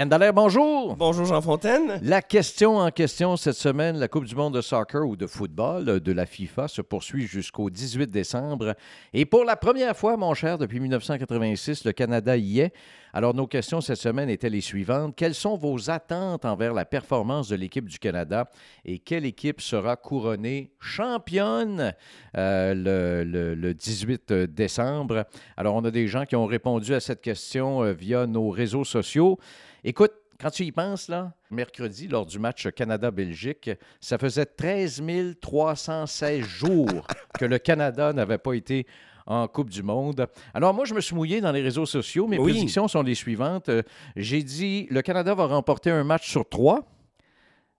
Yann 0.00 0.08
Dallaire, 0.08 0.32
bonjour. 0.32 0.96
Bonjour 0.96 1.26
Jean 1.26 1.42
Fontaine. 1.42 2.00
La 2.02 2.22
question 2.22 2.78
en 2.78 2.90
question 2.90 3.36
cette 3.36 3.56
semaine, 3.56 3.98
la 3.98 4.08
Coupe 4.08 4.24
du 4.24 4.34
monde 4.34 4.54
de 4.54 4.62
soccer 4.62 5.06
ou 5.06 5.14
de 5.14 5.26
football 5.26 5.86
euh, 5.90 6.00
de 6.00 6.10
la 6.12 6.24
FIFA 6.24 6.68
se 6.68 6.80
poursuit 6.80 7.26
jusqu'au 7.26 7.68
18 7.68 8.10
décembre. 8.10 8.74
Et 9.12 9.26
pour 9.26 9.44
la 9.44 9.56
première 9.56 9.94
fois, 9.94 10.16
mon 10.16 10.32
cher, 10.32 10.56
depuis 10.56 10.80
1986, 10.80 11.84
le 11.84 11.92
Canada 11.92 12.34
y 12.38 12.60
est. 12.60 12.72
Alors, 13.12 13.34
nos 13.34 13.46
questions 13.46 13.82
cette 13.82 13.98
semaine 13.98 14.30
étaient 14.30 14.48
les 14.48 14.62
suivantes. 14.62 15.14
Quelles 15.16 15.34
sont 15.34 15.56
vos 15.58 15.90
attentes 15.90 16.46
envers 16.46 16.72
la 16.72 16.86
performance 16.86 17.48
de 17.48 17.56
l'équipe 17.56 17.86
du 17.86 17.98
Canada 17.98 18.48
et 18.86 19.00
quelle 19.00 19.26
équipe 19.26 19.60
sera 19.60 19.96
couronnée 19.96 20.70
championne 20.80 21.92
euh, 22.38 22.72
le, 22.72 23.24
le- 23.30 23.54
le 23.54 23.74
18 23.74 24.32
décembre? 24.32 25.26
Alors, 25.58 25.74
on 25.74 25.84
a 25.84 25.90
des 25.90 26.06
gens 26.06 26.24
qui 26.24 26.36
ont 26.36 26.46
répondu 26.46 26.94
à 26.94 27.00
cette 27.00 27.20
question 27.20 27.82
euh, 27.82 27.92
via 27.92 28.26
nos 28.26 28.48
réseaux 28.48 28.84
sociaux. 28.84 29.38
Écoute, 29.84 30.12
quand 30.40 30.50
tu 30.50 30.64
y 30.64 30.72
penses, 30.72 31.08
là, 31.08 31.32
mercredi, 31.50 32.08
lors 32.08 32.24
du 32.26 32.38
match 32.38 32.68
Canada-Belgique, 32.70 33.70
ça 34.00 34.18
faisait 34.18 34.46
13 34.46 35.02
316 35.40 36.40
jours 36.44 37.06
que 37.38 37.44
le 37.44 37.58
Canada 37.58 38.12
n'avait 38.12 38.38
pas 38.38 38.54
été 38.54 38.86
en 39.26 39.46
Coupe 39.48 39.70
du 39.70 39.82
Monde. 39.82 40.26
Alors, 40.54 40.72
moi, 40.74 40.84
je 40.86 40.94
me 40.94 41.00
suis 41.00 41.14
mouillé 41.14 41.40
dans 41.40 41.52
les 41.52 41.60
réseaux 41.62 41.86
sociaux. 41.86 42.26
Mes 42.26 42.38
Oui. 42.38 42.52
prédictions 42.52 42.88
sont 42.88 43.02
les 43.02 43.14
suivantes. 43.14 43.68
Euh, 43.68 43.82
J'ai 44.16 44.42
dit 44.42 44.86
le 44.90 45.02
Canada 45.02 45.34
va 45.34 45.46
remporter 45.46 45.90
un 45.90 46.04
match 46.04 46.28
sur 46.30 46.48
trois. 46.48 46.86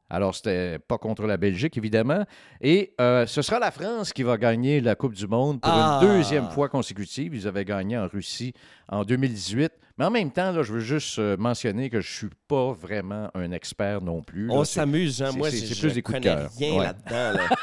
Alors, 0.10 0.36
c'était 0.36 0.78
pas 0.78 0.98
contre 0.98 1.26
la 1.26 1.38
Belgique, 1.38 1.78
évidemment. 1.78 2.26
Et 2.60 2.94
euh, 3.02 3.26
ce 3.26 3.42
sera 3.42 3.60
la 3.60 3.72
France 3.72 4.12
qui 4.14 4.24
va 4.24 4.38
gagner 4.38 4.82
la 4.82 4.96
Coupe 4.96 5.14
du 5.14 5.26
Monde 5.26 5.62
pour 5.62 5.72
Ah! 5.74 6.00
une 6.02 6.08
deuxième 6.08 6.50
fois 6.52 6.70
consécutive. 6.70 7.34
Ils 7.34 7.48
avaient 7.48 7.66
gagné 7.66 7.98
en 7.98 8.08
Russie 8.08 8.54
en 8.90 9.04
2018. 9.04 9.72
Mais 10.02 10.08
en 10.08 10.10
même 10.12 10.32
temps, 10.32 10.52
là, 10.52 10.64
je 10.64 10.74
veux 10.74 10.80
juste 10.80 11.20
euh, 11.20 11.38
mentionner 11.38 11.92
que 11.92 12.02
je 12.02 12.12
suis 12.12 12.30
pas 12.48 12.72
vraiment 12.74 13.30
un 13.36 13.52
expert 13.52 14.02
non 14.02 14.24
plus. 14.24 14.48
là. 14.48 14.54
On 14.56 14.64
s'amuse, 14.64 15.18
c'est- 15.18 15.32
Moi, 15.38 15.52
c'est- 15.52 15.58
je, 15.58 15.66
c'est 15.68 15.76
je 15.76 15.80
plus 15.82 15.94
des 15.94 16.02
coups 16.02 16.20
de 16.20 16.24
connais 16.28 16.42
cœur. 16.42 16.50
rien 16.58 16.74
Ouais. 16.80 16.84
là-dedans. 16.86 17.38
là. 17.40 17.50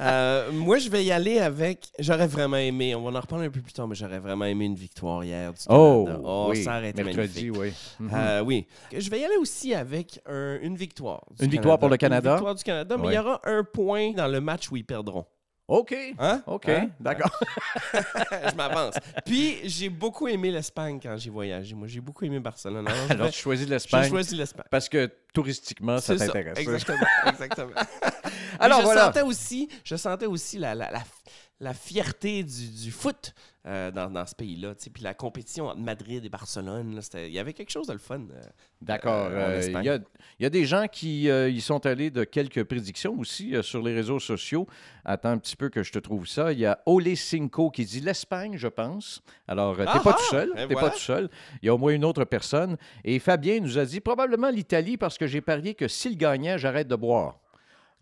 Euh, 0.00 0.52
moi, 0.52 0.78
je 0.78 0.88
vais 0.88 1.04
y 1.04 1.10
aller 1.10 1.38
avec. 1.40 1.88
J'aurais 1.98 2.28
vraiment 2.28 2.56
aimé. 2.56 2.94
On 2.94 3.02
va 3.02 3.16
en 3.18 3.20
reparler 3.20 3.46
un 3.46 3.50
peu 3.50 3.60
plus 3.60 3.72
tard, 3.72 3.88
mais 3.88 3.96
j'aurais 3.96 4.20
vraiment 4.20 4.44
aimé 4.44 4.64
une 4.66 4.76
victoire 4.76 5.24
hier 5.24 5.52
du 5.52 5.58
Oh, 5.68 6.04
Canada. 6.06 6.22
Oh, 6.24 6.46
oui, 6.50 6.62
ça 6.62 6.78
aurait 6.78 6.92
mercredi, 6.92 7.50
magnifique. 7.50 7.52
oui. 8.00 8.08
Euh, 8.12 8.40
oui. 8.44 8.66
Je 8.96 9.10
vais 9.10 9.20
y 9.20 9.24
aller 9.24 9.36
aussi 9.40 9.74
avec 9.74 10.20
un- 10.26 10.58
une 10.62 10.76
victoire. 10.76 11.24
Une 11.40 11.50
victoire 11.50 11.78
pour 11.80 11.88
le 11.88 11.96
Canada? 11.96 12.30
Une 12.30 12.36
victoire 12.36 12.54
du 12.54 12.62
Canada, 12.62 12.96
mais 12.96 13.06
Ouais. 13.06 13.12
il 13.12 13.16
y 13.16 13.18
aura 13.18 13.40
un 13.44 13.64
point 13.64 14.12
dans 14.12 14.28
le 14.28 14.40
match 14.40 14.70
où 14.70 14.76
ils 14.76 14.84
perdront. 14.84 15.24
OK. 15.72 15.94
Hein? 16.18 16.42
OK, 16.46 16.68
Hein? 16.68 16.90
d'accord. 17.00 17.30
je 17.94 18.54
m'avance. 18.54 18.94
Puis, 19.24 19.60
j'ai 19.64 19.88
beaucoup 19.88 20.28
aimé 20.28 20.50
l'Espagne 20.50 21.00
quand 21.02 21.16
j'ai 21.16 21.30
voyagé. 21.30 21.74
Moi, 21.74 21.88
j'ai 21.88 22.00
beaucoup 22.00 22.26
aimé 22.26 22.40
Barcelone. 22.40 22.86
Alors, 23.08 23.30
tu 23.30 23.40
choisis 23.40 23.66
j'ai 23.66 23.72
l'Espagne 23.72 24.08
choisi 24.10 24.36
l'Espagne. 24.36 24.66
parce 24.70 24.86
que 24.90 25.10
touristiquement, 25.32 25.98
ça 25.98 26.14
t'intéresse. 26.14 26.58
Exactement. 26.58 27.06
exactement. 27.26 27.70
Alors, 28.58 28.60
Alors, 28.60 28.78
je 28.80 28.84
voilà. 28.84 29.04
sentais 29.06 29.22
aussi, 29.22 29.66
je 29.82 29.96
sentais 29.96 30.26
aussi 30.26 30.58
la, 30.58 30.74
la, 30.74 30.90
la, 30.90 31.02
la 31.62 31.72
fierté 31.74 32.42
du, 32.42 32.68
du 32.84 32.90
foot 32.90 33.32
euh, 33.66 33.92
dans, 33.92 34.10
dans 34.10 34.26
ce 34.26 34.34
pays-là. 34.34 34.74
Puis 34.92 35.02
la 35.04 35.14
compétition 35.14 35.66
entre 35.68 35.78
Madrid 35.80 36.24
et 36.24 36.28
Barcelone, 36.28 37.00
il 37.14 37.28
y 37.32 37.38
avait 37.38 37.52
quelque 37.52 37.70
chose 37.70 37.86
de 37.86 37.92
le 37.92 38.00
fun. 38.00 38.18
euh. 38.32 38.42
D'accord. 38.80 39.28
Euh, 39.30 39.60
Euh. 39.62 39.80
Il 39.80 39.84
y, 39.86 39.88
a, 39.88 39.94
il 40.40 40.42
y 40.42 40.46
a 40.46 40.50
des 40.50 40.64
gens 40.64 40.86
qui 40.90 41.24
y 41.28 41.60
sont 41.60 41.86
allés 41.86 42.10
de 42.10 42.24
quelques 42.24 42.64
prédictions 42.64 43.16
aussi 43.18 43.54
sur 43.62 43.80
les 43.80 43.94
réseaux 43.94 44.18
sociaux. 44.18 44.66
Attends 45.04 45.28
un 45.30 45.38
petit 45.38 45.54
peu 45.54 45.68
que 45.68 45.84
je 45.84 45.92
te 45.92 46.00
trouve 46.00 46.26
ça. 46.26 46.52
Il 46.52 46.58
y 46.58 46.66
a 46.66 46.80
Ole 46.86 47.16
Cinco 47.16 47.70
qui 47.70 47.84
dit 47.84 48.00
l'Espagne, 48.00 48.54
je 48.56 48.68
pense. 48.68 49.22
Alors, 49.46 49.76
t'es 49.76 49.84
Ah 49.86 50.00
pas 50.00 50.16
ah! 50.16 50.18
tout 50.18 50.30
seul. 50.30 50.52
Ben 50.56 50.66
T'es 50.66 50.74
voilà. 50.74 50.88
pas 50.88 50.94
tout 50.94 51.00
seul. 51.00 51.30
Il 51.62 51.66
y 51.66 51.68
a 51.68 51.74
au 51.74 51.78
moins 51.78 51.92
une 51.92 52.04
autre 52.04 52.24
personne. 52.24 52.76
Et 53.04 53.20
Fabien 53.20 53.60
nous 53.60 53.78
a 53.78 53.84
dit 53.84 54.00
probablement 54.00 54.50
l'Italie 54.50 54.96
parce 54.96 55.16
que 55.16 55.28
j'ai 55.28 55.40
parié 55.40 55.74
que 55.74 55.86
s'il 55.86 56.16
gagnait, 56.18 56.58
j'arrête 56.58 56.88
de 56.88 56.96
boire. 56.96 57.38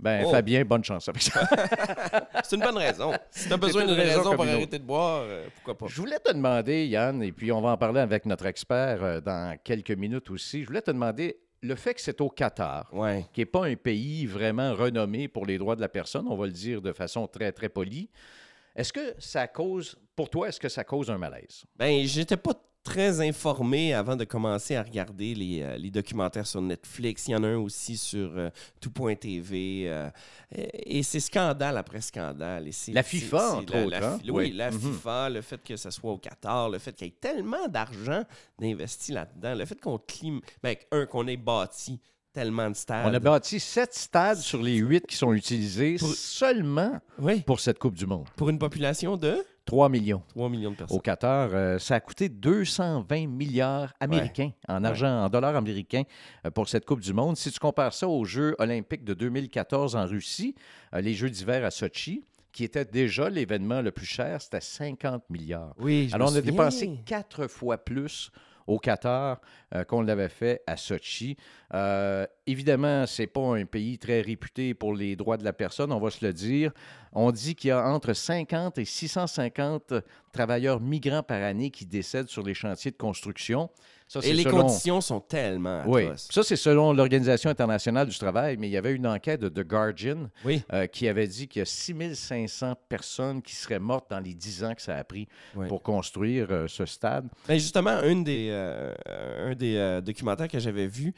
Ben, 0.00 0.24
Oh. 0.26 0.30
Fabien, 0.30 0.64
bonne 0.64 0.82
chance 0.84 1.08
avec 1.08 1.22
ça. 1.22 1.46
C'est 2.44 2.56
une 2.56 2.62
bonne 2.62 2.78
raison. 2.78 3.12
Si 3.30 3.46
tu 3.48 3.52
as 3.52 3.56
besoin 3.56 3.82
une 3.82 3.88
d'une 3.88 3.96
raison 3.98 4.18
raison 4.18 4.34
pour 4.34 4.44
arrêter 4.44 4.78
de 4.78 4.84
boire, 4.84 5.22
euh, 5.24 5.46
pourquoi 5.56 5.76
pas? 5.78 5.86
Je 5.92 6.00
voulais 6.00 6.18
te 6.18 6.32
demander, 6.32 6.86
Yann, 6.86 7.22
et 7.22 7.32
puis 7.32 7.52
on 7.52 7.60
va 7.60 7.70
en 7.70 7.76
parler 7.76 8.00
avec 8.00 8.24
notre 8.26 8.46
expert 8.46 9.02
euh, 9.02 9.20
dans 9.20 9.56
quelques 9.62 9.90
minutes 9.90 10.30
aussi. 10.30 10.62
Je 10.62 10.66
voulais 10.68 10.82
te 10.82 10.90
demander 10.90 11.38
le 11.62 11.74
fait 11.74 11.92
que 11.94 12.00
c'est 12.00 12.20
au 12.22 12.30
Qatar, 12.30 12.88
Ouais. 12.94 13.26
qui 13.34 13.40
n'est 13.42 13.46
pas 13.46 13.66
un 13.66 13.74
pays 13.76 14.24
vraiment 14.26 14.74
renommé 14.74 15.28
pour 15.28 15.44
les 15.44 15.58
droits 15.58 15.76
de 15.76 15.82
la 15.82 15.88
personne, 15.90 16.26
on 16.28 16.36
va 16.36 16.46
le 16.46 16.52
dire 16.52 16.80
de 16.80 16.92
façon 16.92 17.26
très, 17.26 17.52
très 17.52 17.68
polie. 17.68 18.08
Est-ce 18.74 18.92
que 18.92 19.14
ça 19.18 19.46
cause, 19.48 19.96
pour 20.16 20.30
toi, 20.30 20.48
est-ce 20.48 20.58
que 20.60 20.68
ça 20.70 20.84
cause 20.84 21.10
un 21.10 21.18
malaise? 21.18 21.64
Ben, 21.76 22.02
j'étais 22.06 22.38
pas 22.38 22.54
très 22.82 23.20
informé 23.20 23.92
avant 23.94 24.16
de 24.16 24.24
commencer 24.24 24.74
à 24.76 24.82
regarder 24.82 25.34
les, 25.34 25.62
euh, 25.62 25.76
les 25.76 25.90
documentaires 25.90 26.46
sur 26.46 26.60
Netflix. 26.62 27.28
Il 27.28 27.32
y 27.32 27.34
en 27.36 27.42
a 27.44 27.48
un 27.48 27.58
aussi 27.58 27.96
sur 27.96 28.32
euh, 28.36 28.50
tout.tv. 28.80 29.84
euh, 29.86 30.08
et 30.54 30.98
et 30.98 31.02
c'est 31.02 31.20
scandale 31.20 31.76
après 31.76 32.00
scandale. 32.00 32.68
Et 32.68 32.92
La 32.92 33.02
FIFA, 33.02 33.54
entre 33.56 33.72
la- 33.74 33.80
autres, 33.86 33.90
la 34.00 34.08
hein? 34.12 34.18
Oui. 34.24 34.30
Oui, 34.30 34.52
la 34.52 34.70
Mhm. 34.70 34.78
FIFA, 34.80 35.28
le 35.30 35.40
fait 35.42 35.62
que 35.62 35.76
ce 35.76 35.90
soit 35.90 36.10
au 36.12 36.18
Qatar, 36.18 36.68
le 36.70 36.78
fait 36.78 36.92
qu'il 36.92 37.06
y 37.06 37.10
ait 37.10 37.14
tellement 37.20 37.68
d'argent 37.68 38.22
d'investi 38.58 39.12
là-dedans, 39.12 39.54
le 39.54 39.64
fait 39.66 39.80
qu'on 39.80 39.98
clim... 39.98 40.40
ben, 40.62 40.74
un, 40.90 41.06
qu'on 41.06 41.26
ait 41.28 41.36
bâti 41.36 42.00
tellement 42.32 42.70
de 42.70 42.76
stades. 42.76 43.06
On 43.10 43.14
a 43.14 43.18
bâti 43.18 43.58
sept 43.60 43.92
stades 43.94 44.38
sur 44.38 44.62
les 44.62 44.76
huit 44.76 45.06
qui 45.06 45.16
sont 45.16 45.32
utilisés 45.32 45.96
Pour- 45.98 46.14
seulement 46.14 47.00
Oui, 47.18 47.40
pour 47.42 47.60
cette 47.60 47.78
Coupe 47.78 47.94
du 47.96 48.06
Monde. 48.06 48.26
pour 48.36 48.48
une 48.50 48.58
population 48.58 49.16
de? 49.16 49.44
3 49.70 49.88
millions. 49.88 50.20
3 50.30 50.48
millions 50.48 50.72
de 50.72 50.76
personnes. 50.76 50.98
Au 50.98 51.00
Qatar, 51.00 51.50
euh, 51.52 51.78
ça 51.78 51.94
a 51.94 52.00
coûté 52.00 52.28
220 52.28 53.28
milliards 53.28 53.94
américains 54.00 54.50
en 54.66 54.82
argent, 54.82 55.24
en 55.24 55.28
dollars 55.28 55.54
américains 55.54 56.02
euh, 56.44 56.50
pour 56.50 56.68
cette 56.68 56.84
Coupe 56.84 56.98
du 56.98 57.12
Monde. 57.12 57.36
Si 57.36 57.52
tu 57.52 57.60
compares 57.60 57.94
ça 57.94 58.08
aux 58.08 58.24
Jeux 58.24 58.56
olympiques 58.58 59.04
de 59.04 59.14
2014 59.14 59.94
en 59.94 60.06
Russie, 60.06 60.56
euh, 60.92 61.00
les 61.00 61.14
Jeux 61.14 61.30
d'hiver 61.30 61.64
à 61.64 61.70
Sochi, 61.70 62.24
qui 62.50 62.64
était 62.64 62.84
déjà 62.84 63.30
l'événement 63.30 63.80
le 63.80 63.92
plus 63.92 64.06
cher, 64.06 64.42
c'était 64.42 64.60
50 64.60 65.30
milliards. 65.30 65.72
Oui, 65.78 66.08
je 66.08 66.16
Alors, 66.16 66.32
me 66.32 66.34
on 66.34 66.38
a 66.38 66.42
dépensé 66.42 66.90
quatre 67.06 67.46
fois 67.46 67.78
plus 67.78 68.32
au 68.70 68.78
Qatar 68.78 69.40
euh, 69.74 69.84
qu'on 69.84 70.02
l'avait 70.02 70.28
fait 70.28 70.62
à 70.66 70.76
Sochi. 70.76 71.36
Euh, 71.74 72.26
évidemment, 72.46 73.04
ce 73.06 73.22
n'est 73.22 73.26
pas 73.26 73.56
un 73.56 73.64
pays 73.64 73.98
très 73.98 74.20
réputé 74.20 74.74
pour 74.74 74.94
les 74.94 75.16
droits 75.16 75.36
de 75.36 75.44
la 75.44 75.52
personne, 75.52 75.92
on 75.92 75.98
va 75.98 76.10
se 76.10 76.24
le 76.24 76.32
dire. 76.32 76.72
On 77.12 77.32
dit 77.32 77.56
qu'il 77.56 77.68
y 77.68 77.72
a 77.72 77.84
entre 77.84 78.12
50 78.12 78.78
et 78.78 78.84
650 78.84 79.94
travailleurs 80.32 80.80
migrants 80.80 81.24
par 81.24 81.42
année 81.42 81.70
qui 81.70 81.84
décèdent 81.84 82.28
sur 82.28 82.44
les 82.44 82.54
chantiers 82.54 82.92
de 82.92 82.96
construction. 82.96 83.70
Ça, 84.12 84.18
Et 84.24 84.32
les 84.32 84.42
selon- 84.42 84.62
conditions 84.62 85.00
sont 85.00 85.20
tellement 85.20 85.84
Oui, 85.86 86.02
atroces. 86.06 86.26
ça 86.32 86.42
c'est 86.42 86.56
selon 86.56 86.92
l'Organisation 86.92 87.48
internationale 87.48 88.08
du 88.08 88.18
travail, 88.18 88.56
mais 88.58 88.66
il 88.66 88.72
y 88.72 88.76
avait 88.76 88.92
une 88.92 89.06
enquête 89.06 89.40
de 89.40 89.48
The 89.48 89.64
Guardian 89.64 90.28
Oui. 90.44 90.64
euh, 90.72 90.88
qui 90.88 91.06
avait 91.06 91.28
dit 91.28 91.46
qu'il 91.46 91.60
y 91.60 91.62
a 91.62 91.64
6500 91.64 92.74
personnes 92.88 93.40
qui 93.40 93.54
seraient 93.54 93.78
mortes 93.78 94.10
dans 94.10 94.18
les 94.18 94.34
10 94.34 94.64
ans 94.64 94.74
que 94.74 94.82
ça 94.82 94.96
a 94.96 95.04
pris 95.04 95.28
pour 95.68 95.80
construire 95.84 96.48
euh, 96.50 96.66
ce 96.66 96.86
stade. 96.86 97.28
Ben 97.46 97.54
justement, 97.56 98.02
une 98.02 98.24
des, 98.24 98.48
euh, 98.50 98.92
un 99.48 99.54
des 99.54 100.00
documentaires 100.04 100.48
que 100.48 100.58
j'avais 100.58 100.88
vu, 100.88 101.14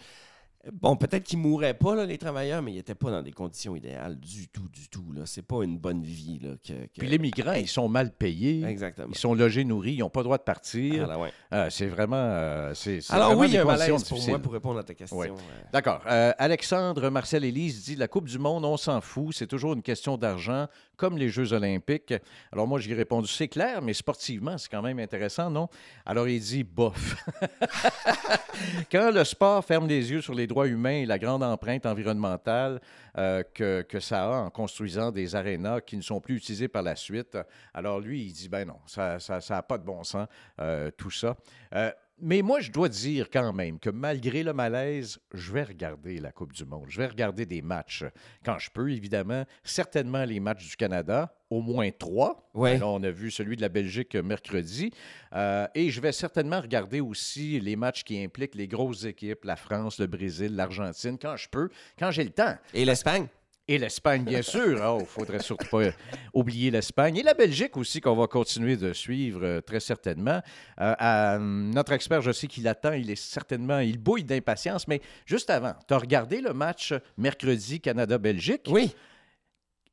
bon, 0.72 0.96
peut-être 0.96 1.24
qu'ils 1.24 1.38
mourraient 1.38 1.74
pas, 1.74 1.94
là, 1.96 2.06
les 2.06 2.18
travailleurs, 2.18 2.62
mais 2.62 2.72
ils 2.72 2.76
n'étaient 2.76 2.94
pas 2.94 3.10
dans 3.10 3.22
des 3.22 3.32
conditions 3.32 3.74
idéales 3.74 4.18
du 4.20 4.48
tout, 4.48 4.68
du 4.68 4.88
tout. 4.88 5.12
Là. 5.12 5.22
C'est 5.26 5.42
pas 5.42 5.62
une 5.64 5.78
bonne 5.78 6.02
vie. 6.02 6.38
Là, 6.42 6.50
que, 6.64 6.72
que- 6.72 6.98
Puis 6.98 7.08
les 7.08 7.18
migrants, 7.18 7.52
ils 7.54 7.68
sont 7.68 7.88
mal 7.88 8.12
payés. 8.12 8.64
Exactement. 8.64 9.08
Ils 9.10 9.18
sont 9.18 9.34
logés, 9.34 9.64
nourris, 9.64 9.94
ils 9.94 9.98
n'ont 9.98 10.10
pas 10.10 10.20
le 10.20 10.24
droit 10.24 10.38
de 10.38 10.42
partir. 10.44 11.04
Alors, 11.04 11.22
ouais. 11.22 11.32
Euh, 11.52 11.68
c'est 11.70 11.86
vraiment. 11.86 12.16
euh, 12.16 12.74
c'est, 12.74 13.00
Alors 13.10 13.28
vraiment 13.28 13.40
oui, 13.40 13.48
il 13.48 13.54
y 13.54 13.56
a 13.58 13.62
un 13.62 13.64
malaise 13.64 14.04
pour 14.04 14.26
moi 14.28 14.38
pour 14.38 14.52
répondre 14.52 14.78
à 14.78 14.84
ta 14.84 14.94
question. 14.94 15.20
Euh. 15.20 15.28
D'accord. 15.72 16.02
Alexandre 16.06 17.08
Marcel 17.10 17.44
Élise 17.44 17.84
dit 17.84 17.96
La 17.96 18.08
Coupe 18.08 18.28
du 18.28 18.38
Monde, 18.38 18.64
on 18.64 18.76
s'en 18.76 19.00
fout. 19.00 19.34
C'est 19.34 19.46
toujours 19.46 19.72
une 19.74 19.82
question 19.82 20.16
d'argent, 20.16 20.66
comme 20.96 21.18
les 21.18 21.28
Jeux 21.28 21.52
Olympiques. 21.52 22.14
Alors, 22.52 22.66
moi, 22.66 22.78
j'ai 22.78 22.94
répondu 22.94 23.28
C'est 23.28 23.48
clair, 23.48 23.82
mais 23.82 23.92
sportivement, 23.92 24.58
c'est 24.58 24.70
quand 24.70 24.82
même 24.82 24.98
intéressant, 24.98 25.50
non? 25.50 25.68
Alors, 26.06 26.28
il 26.28 26.40
dit 26.40 26.64
Bof. 26.64 27.16
Quand 28.92 29.10
le 29.10 29.24
sport 29.24 29.64
ferme 29.64 29.88
les 29.88 30.10
yeux 30.10 30.20
sur 30.20 30.34
les 30.34 30.46
droits 30.46 30.68
humains 30.68 31.02
et 31.02 31.06
la 31.06 31.18
grande 31.18 31.42
empreinte 31.42 31.86
environnementale 31.86 32.80
euh, 33.18 33.42
que, 33.54 33.82
que 33.82 34.00
ça 34.00 34.24
a 34.24 34.28
en 34.42 34.50
construisant 34.50 35.10
des 35.10 35.34
arénas 35.34 35.80
qui 35.80 35.96
ne 35.96 36.02
sont 36.02 36.20
plus 36.20 36.36
utilisés 36.36 36.68
par 36.68 36.82
la 36.82 36.96
suite, 36.96 37.36
alors 37.74 38.00
lui, 38.00 38.24
il 38.24 38.32
dit 38.32 38.48
Ben 38.48 38.66
non, 38.66 38.78
ça 38.86 39.14
n'a 39.14 39.20
ça, 39.20 39.40
ça 39.40 39.62
pas 39.62 39.78
de 39.78 39.84
bon 39.84 40.04
sens, 40.04 40.28
euh, 40.60 40.90
tout 40.96 41.10
ça. 41.10 41.36
Euh, 41.74 41.90
mais 42.22 42.40
moi, 42.40 42.60
je 42.60 42.70
dois 42.70 42.88
dire 42.88 43.28
quand 43.30 43.52
même 43.52 43.78
que 43.80 43.90
malgré 43.90 44.44
le 44.44 44.52
malaise, 44.52 45.18
je 45.34 45.52
vais 45.52 45.64
regarder 45.64 46.20
la 46.20 46.30
Coupe 46.30 46.52
du 46.52 46.64
Monde. 46.64 46.86
Je 46.88 46.98
vais 46.98 47.08
regarder 47.08 47.44
des 47.44 47.62
matchs 47.62 48.04
quand 48.44 48.58
je 48.58 48.70
peux, 48.70 48.90
évidemment. 48.92 49.44
Certainement 49.64 50.24
les 50.24 50.38
matchs 50.38 50.68
du 50.68 50.76
Canada, 50.76 51.34
au 51.50 51.60
moins 51.60 51.90
trois. 51.90 52.48
Ouais. 52.54 52.80
On 52.80 53.02
a 53.02 53.10
vu 53.10 53.32
celui 53.32 53.56
de 53.56 53.60
la 53.60 53.68
Belgique 53.68 54.14
mercredi. 54.14 54.92
Euh, 55.34 55.66
et 55.74 55.90
je 55.90 56.00
vais 56.00 56.12
certainement 56.12 56.60
regarder 56.60 57.00
aussi 57.00 57.58
les 57.58 57.74
matchs 57.74 58.04
qui 58.04 58.22
impliquent 58.22 58.54
les 58.54 58.68
grosses 58.68 59.04
équipes, 59.04 59.44
la 59.44 59.56
France, 59.56 59.98
le 59.98 60.06
Brésil, 60.06 60.54
l'Argentine, 60.54 61.18
quand 61.20 61.36
je 61.36 61.48
peux, 61.48 61.70
quand 61.98 62.12
j'ai 62.12 62.24
le 62.24 62.30
temps. 62.30 62.54
Et 62.72 62.84
l'Espagne? 62.84 63.26
Et 63.72 63.78
l'Espagne, 63.78 64.22
bien 64.22 64.42
sûr. 64.42 64.76
Il 64.76 65.00
ne 65.00 65.06
faudrait 65.06 65.38
surtout 65.38 65.66
pas 65.70 65.92
oublier 66.34 66.70
l'Espagne. 66.70 67.16
Et 67.16 67.22
la 67.22 67.32
Belgique 67.32 67.74
aussi, 67.78 68.02
qu'on 68.02 68.14
va 68.14 68.26
continuer 68.26 68.76
de 68.76 68.92
suivre 68.92 69.40
euh, 69.42 69.60
très 69.62 69.80
certainement. 69.80 70.42
Euh, 70.78 71.38
notre 71.38 71.92
expert, 71.92 72.20
je 72.20 72.32
sais 72.32 72.48
qu'il 72.48 72.68
attend. 72.68 72.92
Il 72.92 73.10
est 73.10 73.16
certainement, 73.16 73.78
il 73.78 73.96
bouille 73.96 74.24
d'impatience. 74.24 74.86
Mais 74.88 75.00
juste 75.24 75.48
avant, 75.48 75.72
tu 75.88 75.94
as 75.94 75.98
regardé 75.98 76.42
le 76.42 76.52
match 76.52 76.92
mercredi 77.16 77.80
Canada-Belgique? 77.80 78.66
Oui. 78.68 78.94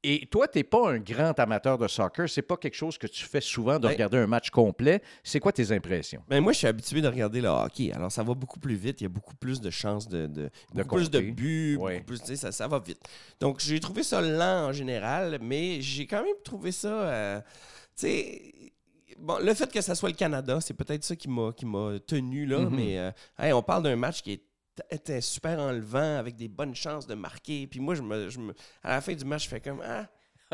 Et 0.01 0.27
toi, 0.27 0.47
tu 0.47 0.57
n'es 0.59 0.63
pas 0.63 0.91
un 0.91 0.97
grand 0.99 1.37
amateur 1.39 1.77
de 1.77 1.85
soccer. 1.87 2.29
C'est 2.29 2.41
pas 2.41 2.55
quelque 2.55 2.75
chose 2.75 2.97
que 2.97 3.05
tu 3.07 3.25
fais 3.25 3.41
souvent 3.41 3.75
de 3.75 3.79
Ben- 3.81 3.89
regarder 3.89 4.17
un 4.17 4.27
match 4.27 4.49
complet. 4.49 5.01
C'est 5.23 5.41
quoi 5.41 5.51
tes 5.51 5.73
impressions? 5.73 6.23
Ben, 6.29 6.39
moi, 6.41 6.53
je 6.53 6.59
suis 6.59 6.67
habitué 6.67 7.01
de 7.01 7.07
regarder 7.09 7.41
le 7.41 7.49
hockey. 7.49 7.91
Alors, 7.93 8.09
ça 8.09 8.23
va 8.23 8.33
beaucoup 8.33 8.59
plus 8.61 8.75
vite. 8.75 9.01
Il 9.01 9.03
y 9.03 9.07
a 9.07 9.09
beaucoup 9.09 9.35
plus 9.35 9.59
de 9.59 9.69
chances 9.69 10.07
de. 10.07 10.27
de, 10.27 10.49
beaucoup 10.73 10.95
plus 10.95 11.09
de 11.09 11.19
buts. 11.19 11.75
Beaucoup 11.77 12.03
plus, 12.05 12.17
ça, 12.35 12.51
ça 12.53 12.67
va 12.69 12.79
vite. 12.79 13.01
Donc, 13.41 13.59
j'ai 13.59 13.79
trouvé 13.81 14.03
ça 14.03 14.21
lent 14.21 14.67
en 14.69 14.71
général, 14.71 15.37
mais 15.41 15.81
j'ai 15.81 16.07
quand 16.07 16.23
même 16.23 16.35
trouvé 16.45 16.71
ça. 16.71 16.87
euh, 16.87 17.39
tu 17.97 18.07
sais. 18.07 18.53
Bon, 19.17 19.37
le 19.43 19.53
fait 19.53 19.69
que 19.69 19.81
ça 19.81 19.95
soit 19.95 20.07
le 20.07 20.15
Canada, 20.15 20.59
c'est 20.61 20.73
peut-être 20.73 21.03
ça 21.03 21.13
qui 21.13 21.27
m'a 21.27 21.51
tenu 22.07 22.45
là, 22.45 22.59
Mhm. 22.59 22.69
mais 22.73 22.97
euh, 22.97 23.11
hey, 23.37 23.51
on 23.51 23.61
parle 23.61 23.83
d'un 23.83 23.97
match 23.97 24.21
qui 24.21 24.31
est- 24.31 24.43
était 24.89 25.21
super 25.21 25.59
enlevant 25.59 26.17
avec 26.17 26.35
des 26.35 26.47
bonnes 26.47 26.75
chances 26.75 27.07
de 27.07 27.15
marquer. 27.15 27.67
Puis 27.67 27.79
moi, 27.79 27.95
je 27.95 28.01
me, 28.01 28.29
je 28.29 28.39
me- 28.39 28.53
à 28.83 28.89
la 28.91 29.01
fin 29.01 29.13
du 29.13 29.25
match, 29.25 29.43
je 29.45 29.49
fais 29.49 29.61
comme 29.61 29.81
Ah, 29.83 30.07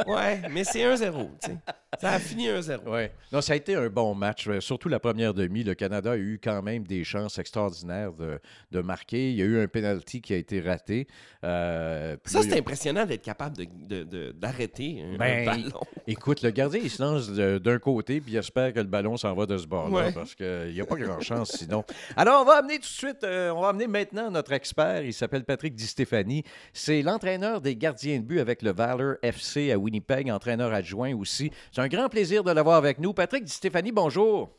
ouais, 0.07 0.41
mais 0.51 0.63
c'est 0.63 0.79
1-0. 0.79 1.29
tu 1.41 1.49
sais. 1.51 1.57
Ça 2.01 2.09
a 2.11 2.19
fini 2.19 2.47
1-0. 2.49 2.79
Oui. 2.87 3.03
Non, 3.31 3.39
ça 3.39 3.53
a 3.53 3.55
été 3.55 3.73
un 3.75 3.87
bon 3.87 4.13
match. 4.15 4.47
Euh, 4.49 4.59
Surtout 4.59 4.89
la 4.89 4.99
première 4.99 5.33
demi. 5.33 5.63
Le 5.63 5.75
Canada 5.75 6.11
a 6.11 6.17
eu 6.17 6.39
quand 6.43 6.61
même 6.61 6.83
des 6.85 7.05
chances 7.05 7.37
extraordinaires 7.39 8.11
de, 8.11 8.39
de 8.71 8.81
marquer. 8.81 9.29
Il 9.31 9.37
y 9.37 9.41
a 9.41 9.45
eu 9.45 9.61
un 9.63 9.67
penalty 9.67 10.19
qui 10.21 10.33
a 10.33 10.37
été 10.37 10.59
raté. 10.59 11.07
Euh, 11.45 12.17
Ça, 12.25 12.41
c'est 12.41 12.57
impressionnant 12.59 13.05
d'être 13.05 13.21
capable 13.21 13.55
de- 13.57 13.67
de- 13.87 14.03
de- 14.03 14.31
d'arrêter 14.33 15.03
un, 15.13 15.17
Ben, 15.17 15.45
ballon. 15.45 15.79
Écoute, 16.07 16.41
le 16.41 16.49
gardien, 16.51 16.81
il 16.83 16.89
se 16.89 17.01
lance 17.01 17.29
d'un 17.31 17.79
côté, 17.79 18.19
puis 18.19 18.33
il 18.33 18.37
espère 18.37 18.73
que 18.73 18.79
le 18.79 18.87
ballon 18.87 19.15
s'en 19.15 19.33
va 19.33 19.45
de 19.45 19.57
ce 19.57 19.65
bord-là, 19.67 20.07
Ouais. 20.07 20.11
parce 20.11 20.35
qu'il 20.35 20.73
n'y 20.73 20.81
a 20.81 20.85
pas 20.85 20.95
grand-chance 20.97 21.51
sinon. 21.57 21.85
Alors, 22.17 22.41
on 22.41 22.45
va 22.45 22.57
amener 22.57 22.75
tout 22.75 22.81
de 22.81 22.85
suite, 22.85 23.23
euh, 23.23 23.51
on 23.51 23.61
va 23.61 23.69
amener 23.69 23.87
maintenant 23.87 24.29
notre 24.31 24.51
expert. 24.51 25.03
Il 25.03 25.13
s'appelle 25.13 25.45
Patrick 25.45 25.73
Di 25.75 25.87
Stéphanie. 25.87 26.43
C'est 26.73 27.01
l'entraîneur 27.01 27.61
des 27.61 27.75
gardiens 27.77 28.17
de 28.19 28.23
but 28.25 28.39
avec 28.39 28.61
le 28.61 28.73
Valor 28.73 29.15
FC 29.21 29.71
à 29.71 29.77
Winnipeg, 29.85 30.29
entraîneur 30.31 30.73
adjoint 30.73 31.15
aussi. 31.15 31.51
C'est 31.71 31.81
un 31.81 31.87
grand 31.87 32.09
plaisir 32.09 32.43
de 32.43 32.51
l'avoir 32.51 32.75
avec 32.75 32.99
nous. 32.99 33.13
Patrick 33.13 33.43
Di 33.43 33.51
Stéphanie, 33.51 33.91
bonjour. 33.91 34.49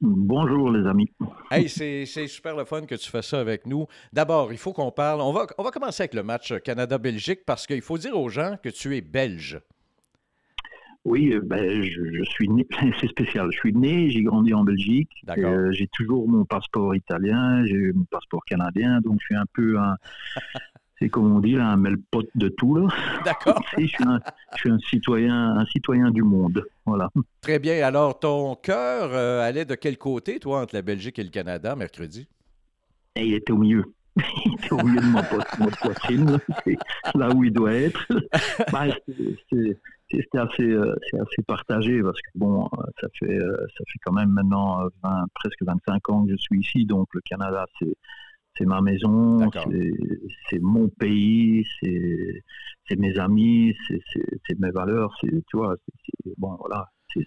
Bonjour 0.00 0.70
les 0.70 0.88
amis. 0.88 1.10
Hey, 1.50 1.68
c'est 1.68 2.26
super 2.26 2.56
le 2.56 2.64
fun 2.64 2.82
que 2.82 2.94
tu 2.94 3.10
fasses 3.10 3.28
ça 3.28 3.40
avec 3.40 3.66
nous. 3.66 3.86
D'abord, 4.12 4.52
il 4.52 4.58
faut 4.58 4.72
qu'on 4.72 4.90
parle. 4.90 5.20
On 5.20 5.32
va, 5.32 5.46
on 5.56 5.62
va 5.62 5.70
commencer 5.70 6.02
avec 6.02 6.14
le 6.14 6.22
match 6.22 6.52
Canada-Belgique 6.62 7.40
parce 7.46 7.66
qu'il 7.66 7.82
faut 7.82 7.98
dire 7.98 8.18
aux 8.18 8.28
gens 8.28 8.56
que 8.62 8.68
tu 8.68 8.96
es 8.96 9.00
belge. 9.00 9.60
Oui, 11.04 11.34
euh, 11.34 11.40
ben, 11.44 11.82
je, 11.82 12.00
je 12.12 12.24
suis 12.24 12.48
né, 12.48 12.66
c'est 13.00 13.08
spécial. 13.08 13.48
Je 13.52 13.58
suis 13.58 13.74
né, 13.74 14.10
j'ai 14.10 14.22
grandi 14.22 14.54
en 14.54 14.64
Belgique. 14.64 15.10
D'accord. 15.24 15.52
Euh, 15.52 15.72
j'ai 15.72 15.86
toujours 15.88 16.26
mon 16.28 16.44
passeport 16.44 16.94
italien, 16.96 17.64
j'ai 17.66 17.92
mon 17.92 18.04
passeport 18.04 18.44
canadien, 18.46 19.00
donc 19.02 19.18
je 19.20 19.26
suis 19.26 19.36
un 19.36 19.46
peu 19.52 19.78
un, 19.78 19.96
c'est 20.98 21.08
comme 21.08 21.34
on 21.36 21.40
dit 21.40 21.52
là, 21.56 21.66
un 21.68 21.76
melpote 21.76 22.28
de 22.34 22.48
tout 22.48 22.76
là. 22.76 22.88
D'accord. 23.24 23.60
Je 23.78 23.86
suis 23.86 24.04
un, 24.04 24.20
je 24.54 24.58
suis 24.60 24.70
un 24.70 24.78
citoyen, 24.78 25.56
un 25.56 25.66
citoyen 25.66 26.10
du 26.10 26.22
monde. 26.22 26.64
Voilà. 26.86 27.08
Très 27.40 27.58
bien. 27.58 27.84
Alors, 27.84 28.18
ton 28.18 28.54
cœur 28.54 29.10
euh, 29.12 29.40
allait 29.42 29.64
de 29.64 29.74
quel 29.74 29.98
côté, 29.98 30.38
toi, 30.38 30.62
entre 30.62 30.74
la 30.74 30.82
Belgique 30.82 31.18
et 31.18 31.24
le 31.24 31.30
Canada, 31.30 31.74
mercredi? 31.74 32.28
Et 33.16 33.26
il 33.26 33.34
était 33.34 33.52
au 33.52 33.58
milieu. 33.58 33.84
Il 34.46 34.54
était 34.54 34.72
au 34.72 34.82
milieu 34.84 35.00
de 35.00 35.06
ma, 35.06 35.22
po- 35.24 35.38
ma 35.58 35.66
poitrine, 35.66 36.30
là. 36.30 36.38
C'est 36.64 36.76
là 37.16 37.30
où 37.34 37.42
il 37.42 37.52
doit 37.52 37.72
être. 37.74 38.06
C'est- 38.70 39.78
c'est- 40.10 40.28
c'est 40.32 40.38
assez, 40.38 40.62
euh, 40.62 40.94
assez 41.14 41.42
partagé 41.46 42.00
parce 42.02 42.20
que 42.20 42.30
bon, 42.36 42.66
euh, 42.78 42.82
ça 43.00 43.08
fait, 43.18 43.36
euh, 43.36 43.56
ça 43.76 43.84
fait 43.92 43.98
quand 44.04 44.12
même 44.12 44.28
maintenant 44.30 44.82
euh, 44.84 44.88
20, 45.02 45.24
presque 45.34 45.62
25 45.62 46.08
ans 46.10 46.24
que 46.24 46.30
je 46.32 46.36
suis 46.36 46.60
ici, 46.60 46.84
donc 46.86 47.08
le 47.14 47.20
Canada, 47.22 47.66
c'est, 47.80 47.92
c'est 48.56 48.66
ma 48.66 48.80
maison, 48.80 49.50
c'est, 50.48 50.58
mon 50.60 50.88
pays, 50.88 51.66
c'est, 51.80 52.96
mes 52.96 53.18
amis, 53.18 53.74
c'est, 53.88 54.58
mes 54.58 54.70
valeurs, 54.70 55.12
c'est, 55.20 55.30
tu 55.46 55.56
vois, 55.56 55.76
c'est, 56.06 56.32
bon, 56.38 56.56
voilà, 56.58 56.88
c'est, 57.12 57.26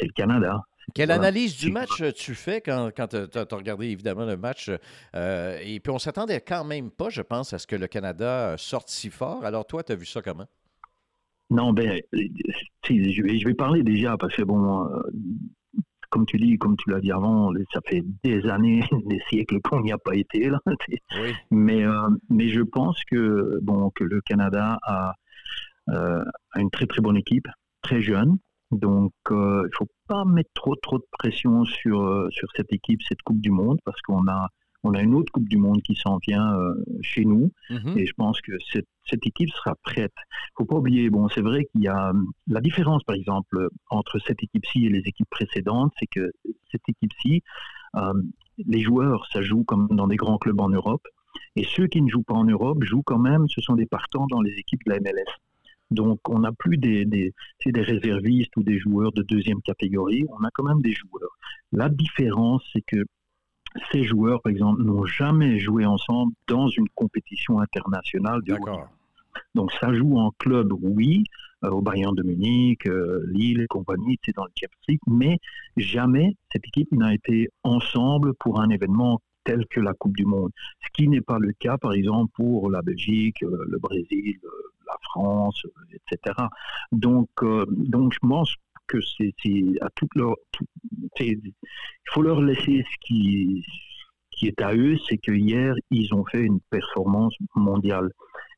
le 0.00 0.12
Canada. 0.12 0.62
Quelle 0.94 1.10
analyse 1.10 1.56
du 1.58 1.70
match 1.70 2.02
tu 2.14 2.34
fais 2.34 2.60
quand, 2.60 2.90
quand 2.96 3.08
tu 3.08 3.16
as, 3.16 3.46
regardé 3.54 3.88
évidemment 3.88 4.24
le 4.24 4.36
match? 4.36 4.70
euh, 5.14 5.58
et 5.62 5.78
puis, 5.78 5.92
on 5.92 5.98
s'attendait 5.98 6.40
quand 6.40 6.64
même 6.64 6.90
pas, 6.90 7.10
je 7.10 7.22
pense, 7.22 7.52
à 7.52 7.58
ce 7.58 7.66
que 7.66 7.76
le 7.76 7.86
Canada 7.86 8.56
sorte 8.56 8.88
si 8.88 9.10
fort. 9.10 9.44
Alors, 9.44 9.66
toi, 9.66 9.82
tu 9.82 9.92
as 9.92 9.94
vu 9.94 10.06
ça 10.06 10.22
comment? 10.22 10.46
Non, 11.50 11.72
ben, 11.72 12.00
je, 12.12 13.22
vais, 13.22 13.38
je 13.38 13.46
vais 13.46 13.54
parler 13.54 13.82
déjà 13.82 14.16
parce 14.16 14.34
que 14.34 14.42
bon, 14.42 14.86
euh, 14.86 15.02
comme 16.10 16.26
tu 16.26 16.36
dis, 16.36 16.58
comme 16.58 16.76
tu 16.76 16.90
l'as 16.90 17.00
dit 17.00 17.12
avant, 17.12 17.52
ça 17.72 17.80
fait 17.86 18.02
des 18.22 18.46
années, 18.48 18.80
des 19.06 19.20
siècles 19.28 19.60
qu'on 19.62 19.80
n'y 19.80 19.92
a 19.92 19.98
pas 19.98 20.14
été 20.14 20.48
là. 20.50 20.58
Oui. 21.16 21.34
Mais, 21.50 21.84
euh, 21.84 22.08
mais 22.28 22.48
je 22.48 22.60
pense 22.60 23.02
que 23.04 23.58
bon, 23.62 23.90
que 23.90 24.04
le 24.04 24.20
Canada 24.20 24.78
a, 24.82 25.14
euh, 25.88 26.24
a 26.52 26.60
une 26.60 26.70
très 26.70 26.86
très 26.86 27.00
bonne 27.00 27.16
équipe, 27.16 27.48
très 27.82 28.00
jeune. 28.00 28.36
Donc, 28.70 29.12
euh, 29.30 29.66
il 29.66 29.76
faut 29.76 29.88
pas 30.06 30.24
mettre 30.24 30.50
trop 30.54 30.76
trop 30.76 30.98
de 30.98 31.06
pression 31.18 31.64
sur 31.64 32.28
sur 32.30 32.48
cette 32.54 32.72
équipe, 32.72 33.00
cette 33.08 33.22
Coupe 33.22 33.40
du 33.40 33.50
Monde, 33.50 33.78
parce 33.84 34.00
qu'on 34.02 34.26
a 34.28 34.48
on 34.82 34.94
a 34.94 35.02
une 35.02 35.14
autre 35.14 35.32
Coupe 35.32 35.48
du 35.48 35.58
Monde 35.58 35.82
qui 35.82 35.94
s'en 35.94 36.18
vient 36.18 36.54
euh, 36.54 36.74
chez 37.02 37.24
nous. 37.24 37.52
Mhm. 37.68 37.98
Et 37.98 38.06
je 38.06 38.12
pense 38.14 38.40
que 38.40 38.52
cette, 38.72 38.88
cette 39.04 39.26
équipe 39.26 39.50
sera 39.50 39.74
prête. 39.82 40.14
faut 40.56 40.64
pas 40.64 40.76
oublier, 40.76 41.10
bon, 41.10 41.28
c'est 41.28 41.42
vrai 41.42 41.66
qu'il 41.66 41.82
y 41.82 41.88
a 41.88 42.12
la 42.46 42.60
différence, 42.60 43.02
par 43.04 43.16
exemple, 43.16 43.68
entre 43.90 44.18
cette 44.18 44.42
équipe-ci 44.42 44.86
et 44.86 44.88
les 44.88 45.02
équipes 45.04 45.30
précédentes, 45.30 45.92
c'est 45.98 46.06
que 46.06 46.30
cette 46.70 46.88
équipe-ci, 46.88 47.42
euh, 47.96 48.12
les 48.66 48.80
joueurs, 48.80 49.26
ça 49.32 49.42
joue 49.42 49.64
comme 49.64 49.88
dans 49.90 50.06
des 50.06 50.16
grands 50.16 50.38
clubs 50.38 50.60
en 50.60 50.68
Europe. 50.68 51.06
Et 51.56 51.64
ceux 51.64 51.86
qui 51.86 52.02
ne 52.02 52.08
jouent 52.08 52.22
pas 52.22 52.34
en 52.34 52.44
Europe 52.44 52.82
jouent 52.82 53.02
quand 53.02 53.18
même, 53.18 53.48
ce 53.48 53.60
sont 53.60 53.74
des 53.74 53.86
partants 53.86 54.26
dans 54.28 54.40
les 54.40 54.52
équipes 54.52 54.80
de 54.86 54.92
la 54.92 55.00
MLS. 55.00 55.30
Donc, 55.90 56.28
on 56.28 56.40
n'a 56.40 56.52
plus 56.52 56.76
des, 56.76 57.04
des 57.04 57.32
réservistes 57.66 58.56
ou 58.56 58.62
des 58.62 58.78
joueurs 58.78 59.12
de 59.12 59.22
deuxième 59.22 59.60
catégorie, 59.60 60.24
on 60.28 60.44
a 60.44 60.50
quand 60.54 60.62
même 60.62 60.80
des 60.82 60.92
joueurs. 60.92 61.36
La 61.72 61.88
différence, 61.88 62.62
c'est 62.72 62.82
que 62.82 63.04
ces 63.92 64.04
joueurs, 64.04 64.40
par 64.42 64.50
exemple, 64.50 64.82
n'ont 64.82 65.04
jamais 65.04 65.58
joué 65.58 65.86
ensemble 65.86 66.32
dans 66.48 66.68
une 66.68 66.88
compétition 66.90 67.60
internationale. 67.60 68.40
D'accord. 68.46 68.88
Donc 69.54 69.72
ça 69.80 69.92
joue 69.92 70.18
en 70.18 70.30
club, 70.32 70.72
oui, 70.80 71.24
euh, 71.64 71.70
au 71.70 71.80
Bayern 71.80 72.14
de 72.14 72.22
Munich, 72.22 72.86
euh, 72.86 73.24
Lille 73.28 73.60
et 73.60 73.66
compagnie, 73.66 74.18
c'est 74.24 74.34
dans 74.34 74.44
le 74.44 74.50
Champions 74.58 74.98
mais 75.06 75.38
jamais 75.76 76.36
cette 76.52 76.66
équipe 76.66 76.90
n'a 76.92 77.14
été 77.14 77.48
ensemble 77.62 78.34
pour 78.34 78.60
un 78.60 78.70
événement 78.70 79.20
tel 79.44 79.66
que 79.66 79.80
la 79.80 79.94
Coupe 79.94 80.16
du 80.16 80.24
Monde. 80.24 80.50
Ce 80.82 80.88
qui 80.92 81.08
n'est 81.08 81.20
pas 81.20 81.38
le 81.38 81.52
cas, 81.52 81.78
par 81.78 81.92
exemple, 81.92 82.32
pour 82.34 82.70
la 82.70 82.82
Belgique, 82.82 83.42
euh, 83.42 83.64
le 83.68 83.78
Brésil, 83.78 84.38
la 84.86 84.96
France, 85.02 85.62
etc. 85.92 86.34
Donc, 86.90 87.28
donc 87.68 88.12
je 88.12 88.18
pense 88.18 88.56
que 88.90 88.98
c'est 89.00 89.32
à 89.80 89.88
toute 89.94 90.14
leur, 90.16 90.34
il 91.20 91.52
faut 92.10 92.22
leur 92.22 92.42
laisser 92.42 92.84
ce 92.90 92.96
qui, 93.06 93.64
qui 94.32 94.48
est 94.48 94.60
à 94.60 94.74
eux, 94.74 94.96
c'est 95.08 95.18
que 95.18 95.32
hier 95.32 95.74
ils 95.90 96.12
ont 96.14 96.24
fait 96.24 96.40
une 96.40 96.60
performance 96.70 97.34
mondiale. 97.54 98.10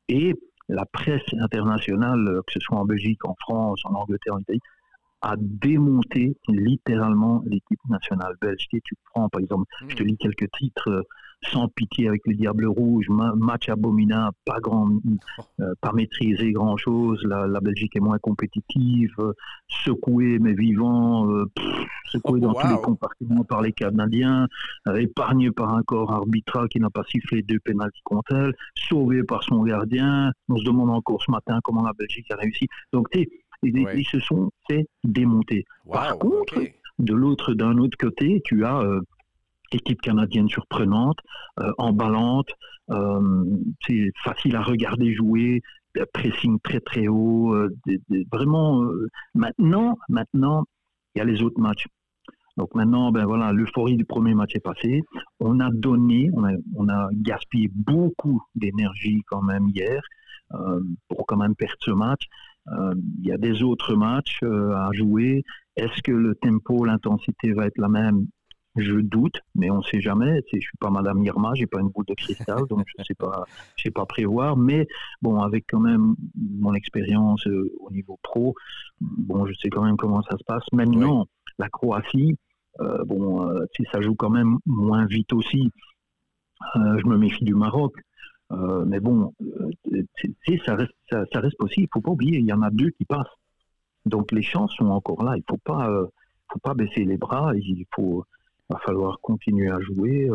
Et 0.09 0.33
la 0.69 0.85
presse 0.85 1.23
internationale, 1.39 2.41
que 2.47 2.53
ce 2.53 2.59
soit 2.59 2.77
en 2.77 2.85
Belgique, 2.85 3.23
en 3.25 3.35
France, 3.41 3.81
en 3.85 3.93
Angleterre, 3.93 4.35
en 4.35 4.39
Italie, 4.39 4.59
a 5.23 5.35
démonté 5.39 6.37
littéralement 6.47 7.41
l'équipe 7.45 7.79
nationale 7.89 8.35
belge. 8.41 8.67
Si 8.69 8.79
tu 8.83 8.95
prends, 9.11 9.29
par 9.29 9.41
exemple, 9.41 9.65
je 9.87 9.95
te 9.95 10.03
lis 10.03 10.17
quelques 10.17 10.51
titres 10.51 10.89
euh, 10.89 11.01
sans 11.51 11.67
pitié 11.67 12.07
avec 12.07 12.21
le 12.25 12.35
Diable 12.35 12.65
Rouge, 12.67 13.07
ma- 13.09 13.33
match 13.35 13.67
abominable, 13.69 14.35
pas 14.45 14.59
grand, 14.61 14.87
euh, 15.59 15.73
pas 15.81 15.91
maîtrisé 15.93 16.51
grand 16.51 16.77
chose, 16.77 17.21
la, 17.25 17.47
la 17.47 17.59
Belgique 17.59 17.95
est 17.95 17.99
moins 18.01 18.17
compétitive, 18.19 19.13
secouée 19.67 20.39
mais 20.39 20.53
vivant, 20.53 21.29
euh, 21.29 21.45
pff, 21.55 21.65
secouée 22.11 22.39
Oh, 22.43 22.47
dans 22.47 22.53
tous 22.53 22.67
les 22.67 22.81
compartiments 22.81 23.43
par 23.43 23.61
les 23.61 23.71
Canadiens, 23.73 24.47
euh, 24.87 24.95
épargnée 24.95 25.51
par 25.51 25.73
un 25.73 25.83
corps 25.83 26.11
arbitral 26.11 26.67
qui 26.69 26.79
n'a 26.79 26.89
pas 26.89 27.03
sifflé 27.09 27.41
deux 27.41 27.59
pénaltys 27.59 28.01
contre 28.03 28.33
elle, 28.35 28.53
sauvée 28.75 29.23
par 29.23 29.43
son 29.43 29.63
gardien. 29.63 30.31
On 30.49 30.57
se 30.57 30.63
demande 30.63 30.89
encore 30.91 31.21
ce 31.23 31.31
matin 31.31 31.59
comment 31.63 31.83
la 31.83 31.93
Belgique 31.93 32.29
a 32.31 32.35
réussi. 32.35 32.67
Donc, 32.93 33.09
tu 33.11 33.19
sais, 33.19 33.29
ils, 33.63 33.83
Ouais. 33.83 33.99
ils 33.99 34.05
se 34.05 34.19
sont 34.19 34.51
fait 34.69 34.85
démonter. 35.03 35.65
Par 35.91 36.11
Wow, 36.13 36.17
contre, 36.19 36.61
de 36.99 37.13
l'autre, 37.13 37.53
d'un 37.53 37.77
autre 37.77 37.97
côté, 37.97 38.41
tu 38.45 38.63
as, 38.65 38.79
euh, 38.79 39.01
équipe 39.71 40.01
canadienne 40.01 40.47
surprenante, 40.49 41.17
emballante, 41.79 42.49
c'est 43.87 44.11
facile 44.23 44.55
à 44.55 44.61
regarder 44.61 45.13
jouer, 45.15 45.61
pressing 46.13 46.59
très 46.63 46.79
très 46.79 47.07
haut, 47.07 47.55
vraiment. 48.31 48.83
maintenant, 49.33 49.97
maintenant, 50.09 50.65
il 51.15 51.19
y 51.19 51.21
a 51.21 51.25
les 51.25 51.41
autres 51.41 51.59
matchs. 51.59 51.87
Donc 52.55 52.75
maintenant, 52.75 53.11
ben 53.11 53.25
voilà, 53.25 53.51
l'euphorie 53.51 53.97
du 53.97 54.05
premier 54.05 54.35
match 54.35 54.55
est 54.55 54.59
passée. 54.63 55.01
On 55.39 55.59
a 55.59 55.71
donné, 55.71 56.29
on 56.33 56.43
a, 56.43 56.51
on 56.75 56.87
a 56.87 57.09
gaspillé 57.13 57.67
beaucoup 57.73 58.43
d'énergie 58.53 59.23
quand 59.25 59.41
même 59.41 59.69
hier 59.69 60.01
euh, 60.53 60.79
pour 61.07 61.25
quand 61.25 61.37
même 61.37 61.55
perdre 61.55 61.77
ce 61.79 61.89
match. 61.91 62.25
Euh, 62.69 62.93
il 63.19 63.27
y 63.27 63.31
a 63.31 63.37
des 63.37 63.61
autres 63.63 63.95
matchs 63.95 64.39
euh, 64.43 64.73
à 64.75 64.89
jouer. 64.93 65.43
Est-ce 65.75 66.01
que 66.01 66.11
le 66.11 66.35
tempo, 66.35 66.85
l'intensité 66.85 67.53
va 67.53 67.65
être 67.65 67.77
la 67.77 67.89
même? 67.89 68.27
Je 68.75 68.95
doute, 68.95 69.39
mais 69.53 69.69
on 69.69 69.77
ne 69.77 69.83
sait 69.83 70.01
jamais. 70.01 70.41
Je 70.51 70.59
suis 70.59 70.77
pas 70.79 70.89
Madame 70.89 71.23
Irma, 71.23 71.51
j'ai 71.53 71.67
pas 71.67 71.79
une 71.79 71.89
boule 71.89 72.05
de 72.07 72.15
cristal, 72.15 72.65
donc 72.69 72.83
je 72.87 72.93
ne 72.97 73.03
sais 73.03 73.13
pas, 73.13 73.43
je 73.75 73.83
sais 73.83 73.91
pas 73.91 74.07
prévoir. 74.07 74.57
Mais 74.57 74.87
bon, 75.21 75.39
avec 75.41 75.65
quand 75.69 75.79
même 75.79 76.15
mon 76.35 76.73
expérience 76.73 77.45
au 77.45 77.91
niveau 77.91 78.17
pro, 78.23 78.55
bon, 78.99 79.45
je 79.45 79.53
sais 79.61 79.69
quand 79.69 79.83
même 79.83 79.95
comment 79.95 80.23
ça 80.23 80.37
se 80.39 80.43
passe. 80.43 80.63
Maintenant, 80.71 81.27
la 81.59 81.69
Croatie, 81.69 82.35
euh, 82.81 83.03
bon, 83.05 83.47
euh, 83.47 83.65
si 83.75 83.83
ça 83.91 84.01
joue 84.01 84.15
quand 84.15 84.29
même 84.29 84.57
moins 84.65 85.05
vite 85.05 85.33
aussi, 85.33 85.69
euh, 86.75 86.97
je 86.99 87.07
me 87.07 87.17
méfie 87.17 87.45
du 87.45 87.53
Maroc. 87.53 87.93
Mais 88.85 88.99
bon, 88.99 89.33
ça 90.65 90.75
reste, 90.75 90.93
ça, 91.09 91.39
reste 91.39 91.57
possible. 91.57 91.87
Il 91.87 91.93
faut 91.93 92.01
pas 92.01 92.11
oublier, 92.11 92.39
il 92.39 92.45
y 92.45 92.53
en 92.53 92.61
a 92.61 92.69
deux 92.69 92.91
qui 92.91 93.05
passent. 93.05 93.27
Donc 94.05 94.31
les 94.31 94.41
chances 94.41 94.73
sont 94.75 94.89
encore 94.89 95.23
là. 95.23 95.35
Il 95.37 95.43
faut 95.49 95.57
pas, 95.57 95.89
faut 96.51 96.59
pas 96.59 96.73
baisser 96.73 97.05
les 97.05 97.17
bras. 97.17 97.53
Il 97.55 97.85
faut, 97.95 98.25
va 98.69 98.79
falloir 98.79 99.19
continuer 99.21 99.69
à 99.69 99.79
jouer. 99.79 100.29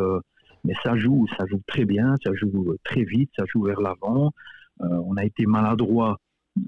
mais 0.65 0.75
ça 0.83 0.97
joue, 0.97 1.27
ça 1.37 1.47
joue 1.47 1.61
très 1.67 1.85
bien, 1.85 2.15
ça 2.25 2.33
joue 2.35 2.77
très 2.85 3.05
vite, 3.05 3.31
ça 3.37 3.45
joue 3.47 3.63
vers 3.63 3.81
l'avant. 3.81 4.33
on 4.81 5.17
a 5.17 5.25
été 5.25 5.47
maladroit 5.47 6.19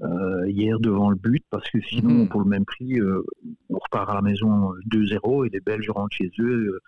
euh, 0.03 0.49
hier 0.49 0.79
devant 0.79 1.09
le 1.09 1.15
but 1.15 1.43
parce 1.49 1.69
que 1.69 1.79
sinon, 1.81 2.23
mhm. 2.23 2.29
pour 2.29 2.41
le 2.41 2.47
même 2.47 2.65
prix, 2.65 2.99
euh, 2.99 3.23
on 3.69 3.77
repart 3.77 4.09
à 4.09 4.15
la 4.15 4.21
maison 4.21 4.71
2-0 4.91 5.45
et 5.45 5.49
les 5.49 5.59
Belges 5.59 5.89
rentrent 5.89 6.15
chez 6.15 6.31
eux 6.39 6.79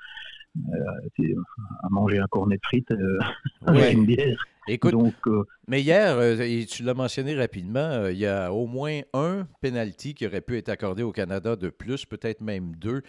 euh, 0.58 1.36
à 1.84 1.90
manger 1.90 2.20
un 2.20 2.28
cornet 2.28 2.56
de 2.56 2.62
frites 2.64 2.94
avec 3.66 3.94
une 3.94 4.06
bière. 4.06 4.44
Écoute, 4.68 4.94
euh, 5.28 5.44
mais 5.68 5.82
hier, 5.82 6.16
euh, 6.18 6.64
tu 6.70 6.84
l'as 6.84 6.94
mentionné 6.94 7.36
rapidement, 7.36 7.80
euh, 7.80 8.14
il 8.14 8.18
y 8.18 8.26
a 8.26 8.54
au 8.54 8.66
moins 8.66 9.02
un 9.14 9.46
penalty 9.62 10.14
qui 10.14 10.26
aurait 10.26 10.40
pu 10.40 10.58
être 10.58 10.70
accordé 10.70 11.04
au 11.04 11.12
Canada 11.12 11.58
de 11.58 11.70
plus, 11.70 12.06
peut-être 12.06 12.40
même 12.40 12.74
deux. 12.78 13.02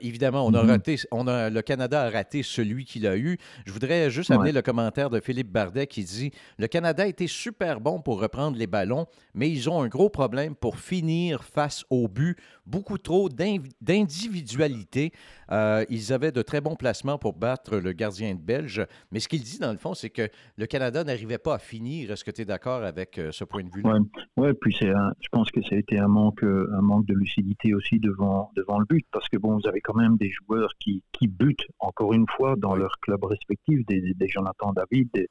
évidemment, 0.00 0.46
on 0.46 0.54
a 0.54 0.62
mhm. 0.62 0.70
raté, 0.70 0.96
on 1.10 1.26
a, 1.26 1.50
le 1.50 1.60
Canada 1.60 2.04
a 2.04 2.10
raté 2.10 2.42
celui 2.42 2.86
qu'il 2.86 3.06
a 3.06 3.18
eu. 3.18 3.36
Je 3.66 3.72
voudrais 3.72 4.08
juste 4.10 4.30
amener 4.30 4.52
le 4.52 4.62
commentaire 4.62 5.10
de 5.10 5.20
Philippe 5.20 5.52
Bardet 5.52 5.86
qui 5.86 6.02
dit 6.02 6.30
Le 6.58 6.66
Canada 6.66 7.02
a 7.02 7.06
été 7.06 7.26
super 7.26 7.80
bon 7.80 8.00
pour 8.00 8.18
reprendre 8.20 8.56
les 8.56 8.66
ballons, 8.66 9.06
mais 9.34 9.50
ils 9.50 9.68
ont 9.68 9.82
un 9.82 9.88
gros 9.88 10.08
problème 10.08 10.54
pour 10.54 10.78
finir 10.78 11.44
face 11.44 11.84
au 11.90 12.08
but. 12.08 12.38
Beaucoup 12.64 12.98
trop 12.98 13.28
d'individualité. 13.28 15.12
ils 15.50 16.12
avaient 16.12 16.32
de 16.32 16.42
très 16.42 16.60
bons 16.60 16.74
placements 16.74 17.18
pour 17.18 17.34
battre 17.34 17.76
le 17.76 17.92
gardien 17.92 18.34
de 18.34 18.40
Belge, 18.40 18.84
mais 19.12 19.20
ce 19.20 19.28
qu'il 19.28 19.42
dit 19.42 19.58
dans 19.58 19.72
le 19.72 19.78
fond, 19.78 19.94
c'est 19.94 20.10
que 20.10 20.28
le 20.56 20.66
Canada 20.66 20.85
n'arrivait 20.90 21.38
pas 21.38 21.54
à 21.54 21.58
finir. 21.58 22.10
Est-ce 22.10 22.24
que 22.24 22.30
tu 22.30 22.42
es 22.42 22.44
d'accord 22.44 22.82
avec 22.82 23.18
euh, 23.18 23.32
ce 23.32 23.44
point 23.44 23.64
de 23.64 23.70
vue-là? 23.70 23.98
Oui, 23.98 24.08
ouais, 24.36 24.54
puis 24.54 24.74
c'est 24.78 24.88
je 25.20 25.28
pense 25.30 25.50
que 25.50 25.62
ça 25.62 25.74
a 25.74 25.78
été 25.78 25.98
un 25.98 26.08
manque, 26.08 26.42
euh, 26.44 26.68
un 26.76 26.80
manque 26.80 27.06
de 27.06 27.14
lucidité 27.14 27.74
aussi 27.74 27.98
devant, 27.98 28.50
devant 28.56 28.78
le 28.78 28.86
but, 28.86 29.06
parce 29.12 29.28
que 29.28 29.36
bon, 29.36 29.58
vous 29.58 29.68
avez 29.68 29.80
quand 29.80 29.94
même 29.94 30.16
des 30.16 30.30
joueurs 30.30 30.70
qui, 30.80 31.02
qui 31.12 31.28
butent, 31.28 31.66
encore 31.78 32.12
une 32.12 32.26
fois, 32.36 32.54
dans 32.56 32.74
leur 32.74 32.98
club 33.00 33.24
respectif, 33.24 33.84
des, 33.86 34.14
des 34.14 34.28
Jonathan 34.28 34.72
David, 34.72 35.08
des, 35.14 35.28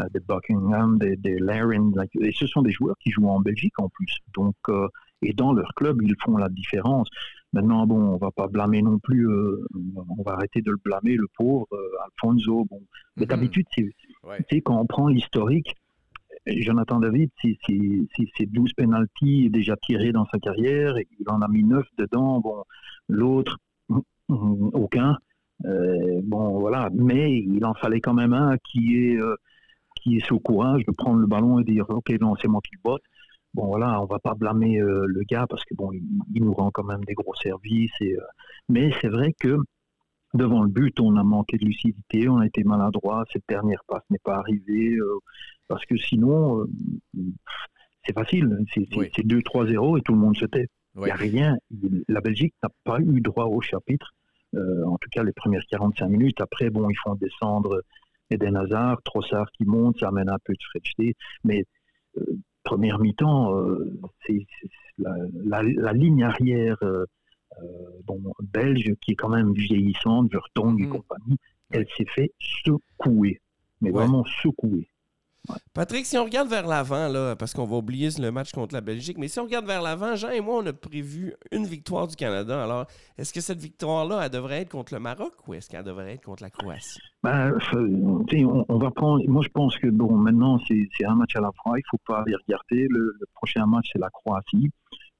euh, 0.00 0.04
des 0.12 0.20
Buckingham, 0.20 0.98
des, 0.98 1.16
des 1.16 1.38
Larin, 1.38 1.90
et 2.20 2.32
ce 2.32 2.46
sont 2.46 2.62
des 2.62 2.72
joueurs 2.72 2.96
qui 3.00 3.10
jouent 3.10 3.28
en 3.28 3.40
Belgique 3.40 3.78
en 3.78 3.88
plus. 3.88 4.18
Donc, 4.34 4.56
et 5.24 5.32
dans 5.32 5.52
leur 5.52 5.74
club, 5.74 6.00
ils 6.02 6.14
font 6.24 6.36
la 6.36 6.48
différence. 6.48 7.08
Maintenant, 7.52 7.86
bon, 7.86 8.00
on 8.00 8.16
va 8.16 8.30
pas 8.30 8.48
blâmer 8.48 8.82
non 8.82 8.98
plus, 8.98 9.28
euh, 9.28 9.64
on 10.18 10.22
va 10.22 10.32
arrêter 10.32 10.60
de 10.60 10.72
le 10.72 10.76
blâmer, 10.84 11.14
le 11.16 11.28
pauvre 11.36 11.66
euh, 11.72 12.04
Alfonso. 12.04 12.66
Bon. 12.68 12.82
Mais 13.16 13.24
mhm. 13.24 13.28
d'habitude, 13.28 13.66
c'est 13.76 14.60
quand 14.60 14.80
on 14.80 14.86
prend 14.86 15.08
l'historique, 15.08 15.74
Jonathan 16.46 16.98
David, 16.98 17.30
c'est 17.40 18.46
12 18.46 18.72
penalties 18.74 19.50
déjà 19.50 19.76
tirés 19.76 20.12
dans 20.12 20.26
sa 20.26 20.38
carrière, 20.38 20.94
il 20.98 21.28
en 21.28 21.40
a 21.40 21.48
mis 21.48 21.64
9 21.64 21.86
dedans. 21.96 22.40
Bon, 22.40 22.64
l'autre, 23.08 23.58
aucun. 24.28 25.16
Euh, 25.64 26.20
bon, 26.24 26.58
voilà. 26.58 26.90
Mais 26.92 27.38
il 27.38 27.64
en 27.64 27.74
fallait 27.74 28.00
quand 28.00 28.14
même 28.14 28.34
un 28.34 28.58
qui 28.58 28.96
est, 28.96 29.18
qui 30.02 30.16
est 30.16 30.26
sous 30.26 30.40
courage 30.40 30.84
de 30.84 30.92
prendre 30.92 31.20
le 31.20 31.26
ballon 31.26 31.60
et 31.60 31.64
dire 31.64 31.88
Ok, 31.88 32.10
non, 32.20 32.34
c'est 32.42 32.48
moi 32.48 32.60
qui 32.62 32.74
le 32.74 32.80
botte 32.82 33.04
bon 33.54 33.66
voilà, 33.66 34.00
on 34.00 34.06
va 34.06 34.18
pas 34.18 34.34
blâmer 34.34 34.80
euh, 34.80 35.06
le 35.06 35.22
gars 35.22 35.46
parce 35.48 35.64
que 35.64 35.74
bon, 35.74 35.92
il, 35.92 36.44
nous 36.44 36.52
rend 36.52 36.70
quand 36.70 36.84
même 36.84 37.04
des 37.04 37.14
gros 37.14 37.34
services. 37.36 37.92
Et, 38.00 38.14
euh, 38.16 38.20
mais 38.68 38.92
c'est 39.00 39.08
vrai 39.08 39.32
que 39.38 39.56
devant 40.34 40.62
le 40.62 40.68
but, 40.68 40.98
on 41.00 41.16
a 41.16 41.22
manqué 41.22 41.56
de 41.56 41.64
lucidité, 41.64 42.28
on 42.28 42.38
a 42.38 42.46
été 42.46 42.64
maladroit. 42.64 43.24
Cette 43.32 43.44
dernière 43.48 43.82
passe 43.86 44.02
n'est 44.10 44.18
pas 44.18 44.36
arrivée 44.36 44.96
euh, 44.96 45.18
parce 45.68 45.84
que 45.86 45.96
sinon, 45.96 46.66
c'est 48.04 48.12
facile. 48.12 48.58
C'est 48.74 48.82
2-3-0 49.26 49.98
et 49.98 50.02
tout 50.02 50.12
le 50.12 50.18
monde 50.18 50.36
se 50.36 50.46
tait. 50.46 50.66
Il 50.96 51.04
n'y 51.04 51.10
a 51.10 51.16
rien. 51.16 51.56
La 52.08 52.20
Belgique 52.20 52.54
n'a 52.62 52.68
pas 52.84 53.00
eu 53.00 53.20
droit 53.20 53.46
au 53.46 53.60
chapitre. 53.60 54.12
en 54.54 54.98
tout 54.98 55.08
cas, 55.10 55.22
les 55.22 55.32
premières 55.32 55.64
45 55.70 56.08
minutes. 56.08 56.40
Après, 56.40 56.70
bon, 56.70 56.88
ils 56.90 56.98
font 57.02 57.14
descendre 57.14 57.80
Eden 58.30 58.56
Hazard, 58.56 59.02
Trossard 59.02 59.50
qui 59.52 59.64
monte, 59.64 59.98
ça 60.00 60.08
amène 60.08 60.28
un 60.28 60.38
peu 60.44 60.52
de 60.52 60.62
fraîcheté. 60.70 61.14
Mais 61.44 61.64
première 62.64 62.98
mi-temps, 62.98 63.56
euh, 63.56 63.92
c'est 64.26 64.46
la, 64.98 65.92
ligne 65.92 66.24
arrière 66.24 66.78
euh, 66.82 67.04
euh, 67.62 68.22
belge, 68.42 68.92
qui 69.00 69.12
est 69.12 69.16
quand 69.16 69.28
même 69.28 69.52
vieillissante, 69.52 70.32
Vertonghen 70.32 70.80
et 70.80 70.86
mmh. 70.86 70.90
compagnie, 70.90 71.38
elle 71.70 71.86
s'est 71.96 72.06
fait 72.06 72.32
secouer, 72.38 73.40
mais 73.80 73.90
vraiment 73.90 74.24
secouer. 74.24 74.88
Patrick, 75.74 76.06
si 76.06 76.16
on 76.16 76.24
regarde 76.24 76.48
vers 76.48 76.66
l'avant, 76.66 77.08
là, 77.08 77.36
parce 77.36 77.52
qu'on 77.52 77.66
va 77.66 77.76
oublier 77.76 78.08
le 78.18 78.30
match 78.30 78.52
contre 78.52 78.74
la 78.74 78.80
Belgique, 78.80 79.18
mais 79.18 79.28
si 79.28 79.38
on 79.40 79.44
regarde 79.44 79.66
vers 79.66 79.82
l'avant, 79.82 80.14
Jean 80.14 80.30
et 80.30 80.40
moi, 80.40 80.62
on 80.62 80.66
a 80.66 80.72
prévu 80.72 81.34
une 81.52 81.66
victoire 81.66 82.06
du 82.06 82.16
Canada. 82.16 82.62
Alors, 82.62 82.86
est-ce 83.18 83.32
que 83.32 83.40
cette 83.40 83.58
victoire-là, 83.58 84.20
elle 84.24 84.30
devrait 84.30 84.62
être 84.62 84.70
contre 84.70 84.94
le 84.94 85.00
Maroc 85.00 85.32
ou 85.46 85.54
est-ce 85.54 85.68
qu'elle 85.68 85.84
devrait 85.84 86.14
être 86.14 86.24
contre 86.24 86.42
la 86.42 86.50
Croatie? 86.50 86.98
Ben, 87.22 87.52
on, 88.68 88.78
va 88.78 88.90
prendre. 88.90 89.22
Moi, 89.28 89.42
je 89.42 89.48
pense 89.48 89.76
que 89.76 89.88
bon, 89.88 90.16
maintenant, 90.16 90.58
c'est 90.66 91.04
un 91.04 91.14
match 91.16 91.36
à 91.36 91.40
la 91.40 91.50
fois. 91.62 91.76
Il 91.76 91.82
ne 91.82 91.88
faut 91.90 92.00
pas 92.06 92.20
aller 92.20 92.36
regarder. 92.46 92.86
Le, 92.88 93.18
prochain 93.34 93.66
match, 93.66 93.90
c'est 93.92 93.98
la 93.98 94.10
Croatie. 94.10 94.70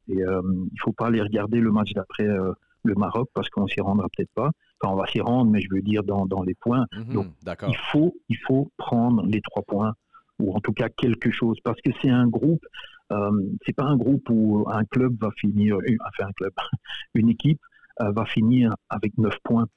Et 0.09 0.23
euh, 0.23 0.41
il 0.45 0.73
ne 0.73 0.81
faut 0.81 0.93
pas 0.93 1.07
aller 1.07 1.21
regarder 1.21 1.61
le 1.61 1.73
match 1.73 1.93
d'après 1.95 2.27
euh, 2.27 2.53
le 2.85 2.95
Maroc 2.95 3.29
parce 3.35 3.49
qu'on 3.49 3.67
s'y 3.67 3.81
rendra 3.81 4.07
peut-être 4.17 4.33
pas. 4.35 4.51
Enfin, 4.81 4.95
on 4.95 4.97
va 4.97 5.07
s'y 5.07 5.21
rendre, 5.21 5.51
mais 5.51 5.61
je 5.61 5.69
veux 5.71 5.83
dire 5.83 6.05
dans, 6.05 6.43
les 6.43 6.55
points. 6.55 6.87
Mhm, 6.93 7.13
Donc, 7.15 7.27
il 7.67 7.77
faut, 7.91 8.15
il 8.29 8.39
faut 8.47 8.71
prendre 8.77 9.25
les 9.27 9.41
trois 9.41 9.63
points 9.63 9.95
ou 10.39 10.55
en 10.55 10.61
tout 10.61 10.73
cas 10.73 10.89
quelque 10.89 11.31
chose, 11.31 11.59
parce 11.63 11.81
que 11.81 11.91
c'est 12.03 12.11
un 12.11 12.27
groupe, 12.27 12.65
euh, 13.13 13.31
c'est 13.65 13.75
pas 13.75 13.85
un 13.85 13.97
groupe 13.97 14.29
où 14.31 14.65
un 14.69 14.85
club 14.85 15.17
va 15.21 15.31
finir, 15.37 15.77
euh, 15.77 15.97
enfin 16.07 16.29
un 16.29 16.33
club, 16.33 16.53
une 17.15 17.29
équipe 17.29 17.61
euh, 18.03 18.11
va 18.11 18.25
finir 18.25 18.75
avec 18.89 19.17
9 19.19 19.33
points. 19.45 19.69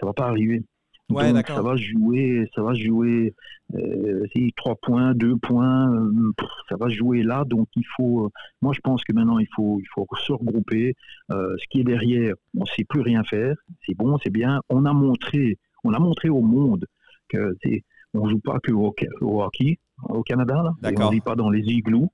Ça 0.00 0.06
va 0.06 0.12
pas 0.12 0.26
arriver. 0.26 0.64
Ouais, 1.10 1.32
Donc, 1.32 1.46
ça 1.46 1.60
va 1.60 1.76
jouer, 1.76 2.48
ça 2.54 2.62
va 2.62 2.74
jouer 2.74 3.34
euh, 3.74 4.26
3 4.56 4.76
points, 4.76 5.14
2 5.14 5.36
points, 5.36 5.92
euh, 5.92 6.32
ça 6.68 6.76
va 6.76 6.88
jouer 6.88 7.22
là. 7.22 7.44
Donc 7.44 7.68
il 7.76 7.84
faut, 7.94 8.30
moi 8.62 8.72
je 8.74 8.80
pense 8.80 9.04
que 9.04 9.12
maintenant 9.12 9.38
il 9.38 9.46
faut, 9.54 9.78
il 9.80 9.86
faut 9.94 10.06
se 10.16 10.32
regrouper. 10.32 10.96
ce 11.28 11.64
qui 11.70 11.80
est 11.80 11.84
derrière, 11.84 12.34
on 12.56 12.62
ne 12.62 12.66
sait 12.66 12.84
plus 12.84 13.02
rien 13.02 13.22
faire. 13.22 13.54
C'est 13.86 13.94
bon, 13.94 14.18
c'est 14.18 14.30
bien. 14.30 14.60
On 14.70 14.86
a 14.86 14.92
montré, 14.92 15.58
on 15.84 15.92
a 15.92 15.98
montré 15.98 16.30
au 16.30 16.40
monde 16.40 16.86
que 17.28 17.54
c'est 17.62 17.84
on 18.14 18.28
joue 18.28 18.38
pas 18.38 18.58
que 18.60 18.72
au, 18.72 18.94
hockey 19.42 19.78
au 20.08 20.22
Canada. 20.22 20.74
Là, 20.82 20.90
on 20.96 21.06
ne 21.06 21.10
vit 21.12 21.20
pas 21.20 21.36
dans 21.36 21.50
les 21.50 21.60
igloos. 21.60 22.10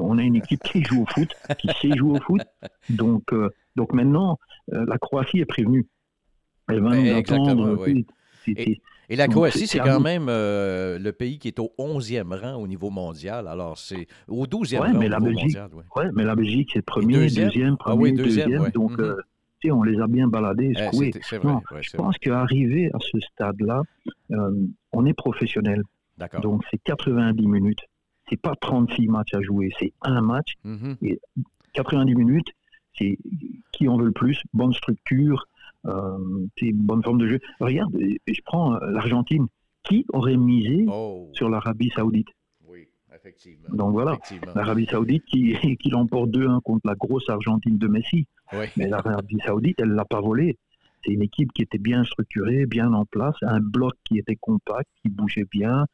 On 0.00 0.18
a 0.18 0.22
une 0.22 0.36
équipe 0.36 0.62
qui 0.62 0.82
joue 0.84 1.02
au 1.02 1.06
foot, 1.06 1.28
qui 1.58 1.68
sait 1.80 1.96
jouer 1.96 2.18
au 2.18 2.20
foot. 2.20 2.40
Donc, 2.90 3.32
euh, 3.32 3.50
donc 3.74 3.92
maintenant, 3.92 4.38
euh, 4.72 4.86
la 4.86 4.96
Croatie 4.96 5.40
est 5.40 5.44
prévenue. 5.44 5.86
Elle 6.68 6.80
va 6.80 6.96
nous 6.96 7.16
attendre. 7.16 7.84
Et, 8.46 8.80
la 9.10 9.28
Croatie, 9.28 9.66
c'est 9.66 9.80
quand 9.80 10.00
même 10.00 10.28
euh, 10.28 10.98
le 10.98 11.12
pays 11.12 11.38
qui 11.38 11.48
est 11.48 11.58
au 11.58 11.72
11e 11.78 12.32
rang 12.34 12.54
au 12.54 12.66
niveau 12.66 12.90
mondial. 12.90 13.48
Alors, 13.48 13.76
c'est 13.76 14.06
au 14.28 14.46
12e 14.46 14.78
rang 14.78 14.92
mais 14.94 15.06
au 15.06 15.08
la 15.10 15.18
niveau 15.18 15.32
Belgique, 15.32 15.58
mondial. 15.58 15.70
Ouais. 15.96 16.10
mais 16.14 16.24
la 16.24 16.36
Belgique, 16.36 16.70
c'est 16.72 16.82
premier, 16.82 17.14
deuxième, 17.14 17.76
ah 17.80 17.84
premier, 17.84 18.12
deuxième. 18.12 18.70
donc, 18.70 18.92
mm-hmm 18.92 19.14
on 19.70 19.82
les 19.82 20.00
a 20.00 20.06
bien 20.06 20.28
baladés, 20.28 20.72
eh, 20.76 20.84
secoués. 20.84 21.12
je 21.80 21.96
pense 21.96 22.18
qu'arriver 22.18 22.90
à 22.92 22.98
ce 23.00 23.18
stade-là, 23.20 23.82
on 24.92 25.06
est 25.06 25.14
professionnel. 25.14 25.82
Donc 26.42 26.62
c'est 26.70 26.82
90 26.82 27.46
minutes. 27.46 27.84
C'est 28.28 28.40
pas 28.40 28.54
36 28.60 29.06
matchs 29.08 29.34
à 29.34 29.40
jouer, 29.40 29.70
c'est 29.78 29.92
un 30.02 30.20
match. 30.20 30.54
Mm-hmm. 30.64 30.96
Et 31.02 31.20
90 31.74 32.14
minutes, 32.14 32.48
c'est 32.98 33.18
qui 33.72 33.88
en 33.88 33.96
veut 33.96 34.06
le 34.06 34.12
plus, 34.12 34.42
bonne 34.52 34.72
structure, 34.72 35.46
c'est 36.58 36.66
une 36.66 36.82
bonne 36.82 37.02
forme 37.02 37.18
de 37.18 37.28
jeu. 37.28 37.40
Regarde, 37.60 37.94
je 38.26 38.40
prends 38.44 38.78
l'Argentine. 38.78 39.46
Qui 39.84 40.04
aurait 40.12 40.36
misé 40.36 40.84
Oh, 40.88 41.30
sur 41.32 41.48
l'Arabie 41.48 41.90
Saoudite? 41.94 42.26
Oui, 42.66 42.88
effectivement. 43.14 43.68
Donc 43.72 43.92
voilà, 43.92 44.14
Effectivement. 44.14 44.52
l'Arabie 44.56 44.86
Saoudite 44.86 45.24
qui, 45.26 45.54
qui 45.80 45.90
l'emporte 45.90 46.30
2-1 46.30 46.60
contre 46.62 46.88
la 46.88 46.96
grosse 46.96 47.28
Argentine 47.28 47.78
de 47.78 47.86
Messi. 47.86 48.26
Oui. 48.52 48.64
Mais 48.76 48.88
l'Arabie 48.88 49.38
Saoudite, 49.44 49.78
elle 49.80 49.90
l'a 49.90 50.04
pas 50.04 50.20
volé. 50.20 50.58
C'est 51.04 51.12
une 51.12 51.22
équipe 51.22 51.52
qui 51.52 51.62
était 51.62 51.78
bien 51.78 52.04
structurée, 52.04 52.66
bien 52.66 52.92
en 52.92 53.04
place, 53.04 53.36
un 53.42 53.60
bloc 53.60 53.94
qui 54.04 54.18
était 54.18 54.36
compact, 54.36 54.88
qui 55.02 55.08
bougeait 55.08 55.46
bien. 55.50 55.86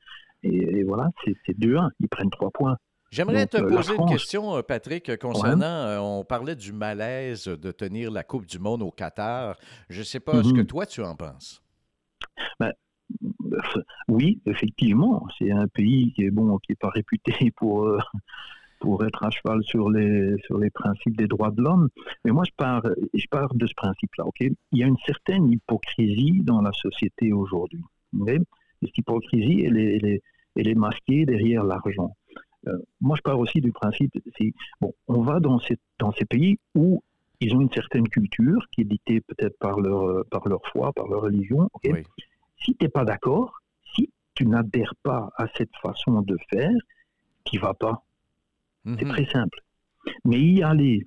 Et, 0.43 0.79
et 0.79 0.83
voilà, 0.85 1.11
c'est 1.25 1.35
c'est 1.47 1.59
2-1. 1.59 1.91
Ils 2.01 2.09
prennent 2.09 2.31
3 2.31 2.51
points. 2.51 2.77
J'aimerais 3.11 3.47
te 3.47 3.59
euh, 3.59 3.69
poser 3.69 3.95
une 3.95 4.09
question, 4.09 4.57
euh, 4.57 4.63
Patrick, 4.63 5.19
concernant, 5.19 5.67
euh, 5.67 5.99
on 5.99 6.25
parlait 6.25 6.57
du 6.57 6.73
malaise 6.73 7.45
de 7.45 7.71
tenir 7.71 8.11
la 8.11 8.25
Coupe 8.25 8.47
du 8.47 8.59
Monde 8.59 8.83
au 8.83 8.91
Qatar. 8.91 9.57
Je 9.91 9.99
ne 9.99 10.05
sais 10.05 10.21
pas 10.21 10.43
ce 10.43 10.53
que 10.53 10.63
toi 10.63 10.87
tu 10.87 11.03
en 11.03 11.15
penses. 11.15 11.63
Oui, 14.09 14.41
effectivement, 14.47 15.27
c'est 15.39 15.51
un 15.51 15.69
pays 15.69 16.13
qui 16.15 16.25
est 16.25 16.31
bon, 16.31 16.59
qui 16.59 16.73
est 16.73 16.81
pas 16.81 16.91
réputé 16.91 17.51
pour 17.57 17.85
euh, 17.85 17.99
pour 18.83 19.05
être 19.05 19.23
à 19.25 19.31
cheval 19.31 19.63
sur 19.63 19.89
les 19.89 20.37
sur 20.45 20.59
les 20.59 20.71
principes 20.71 21.17
des 21.17 21.29
droits 21.29 21.53
de 21.53 21.63
l'homme. 21.63 21.89
Mais 22.25 22.33
moi, 22.33 22.45
je 22.45 22.53
pars 22.57 22.83
je 23.15 23.27
pars 23.31 23.55
de 23.55 23.67
ce 23.67 23.75
principe-là. 23.75 24.27
Ok, 24.27 24.41
il 24.41 24.79
y 24.79 24.83
a 24.83 24.89
une 24.89 25.03
certaine 25.07 25.51
hypocrisie 25.51 26.41
dans 26.43 26.61
la 26.61 26.73
société 26.73 27.33
aujourd'hui. 27.33 27.85
ok? 28.21 28.31
Et 28.31 28.41
cette 28.83 28.99
hypocrisie, 28.99 29.63
elle 29.65 29.79
est, 29.79 29.97
elle 29.97 30.07
est, 30.07 30.23
elle 30.57 30.69
est 30.69 30.75
masquée 30.75 31.25
derrière 31.25 31.63
l'argent. 31.63 32.11
Euh, 32.67 32.77
moi, 33.01 33.17
je 33.17 33.23
pars 33.23 33.39
aussi 33.39 33.61
du 33.61 33.73
principe, 33.73 34.13
c'est 34.37 34.53
bon, 34.81 34.93
on 35.07 35.23
va 35.23 35.39
dans 35.39 35.61
ces 35.61 35.79
dans 36.01 36.13
ces 36.13 36.25
pays 36.25 36.59
où 36.75 37.03
ils 37.41 37.55
ont 37.55 37.61
une 37.61 37.71
certaine 37.71 38.09
culture 38.09 38.67
qui 38.73 38.81
est 38.81 38.91
dictée 38.97 39.21
peut-être 39.21 39.57
par 39.59 39.79
leur 39.81 40.25
par 40.27 40.49
leur 40.49 40.63
foi, 40.73 40.93
par 40.93 41.07
leur 41.07 41.23
religion. 41.23 41.71
Oui. 41.85 42.03
si 42.59 42.75
tu 42.75 42.85
n'es 42.85 42.89
pas 42.89 43.05
d'accord, 43.05 43.61
si 43.95 44.11
tu 44.35 44.45
n'adhères 44.47 44.97
pas 45.05 45.31
à 45.37 45.47
cette 45.57 45.77
façon 45.81 46.23
de 46.23 46.37
faire, 46.51 46.79
qui 47.45 47.59
va 47.59 47.75
pas. 47.75 48.03
C'est 48.85 49.05
Mhm. 49.05 49.09
très 49.13 49.27
simple. 49.27 49.59
Mais 50.25 50.41
y 50.41 50.63
aller, 50.63 51.03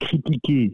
critiquer, 0.00 0.72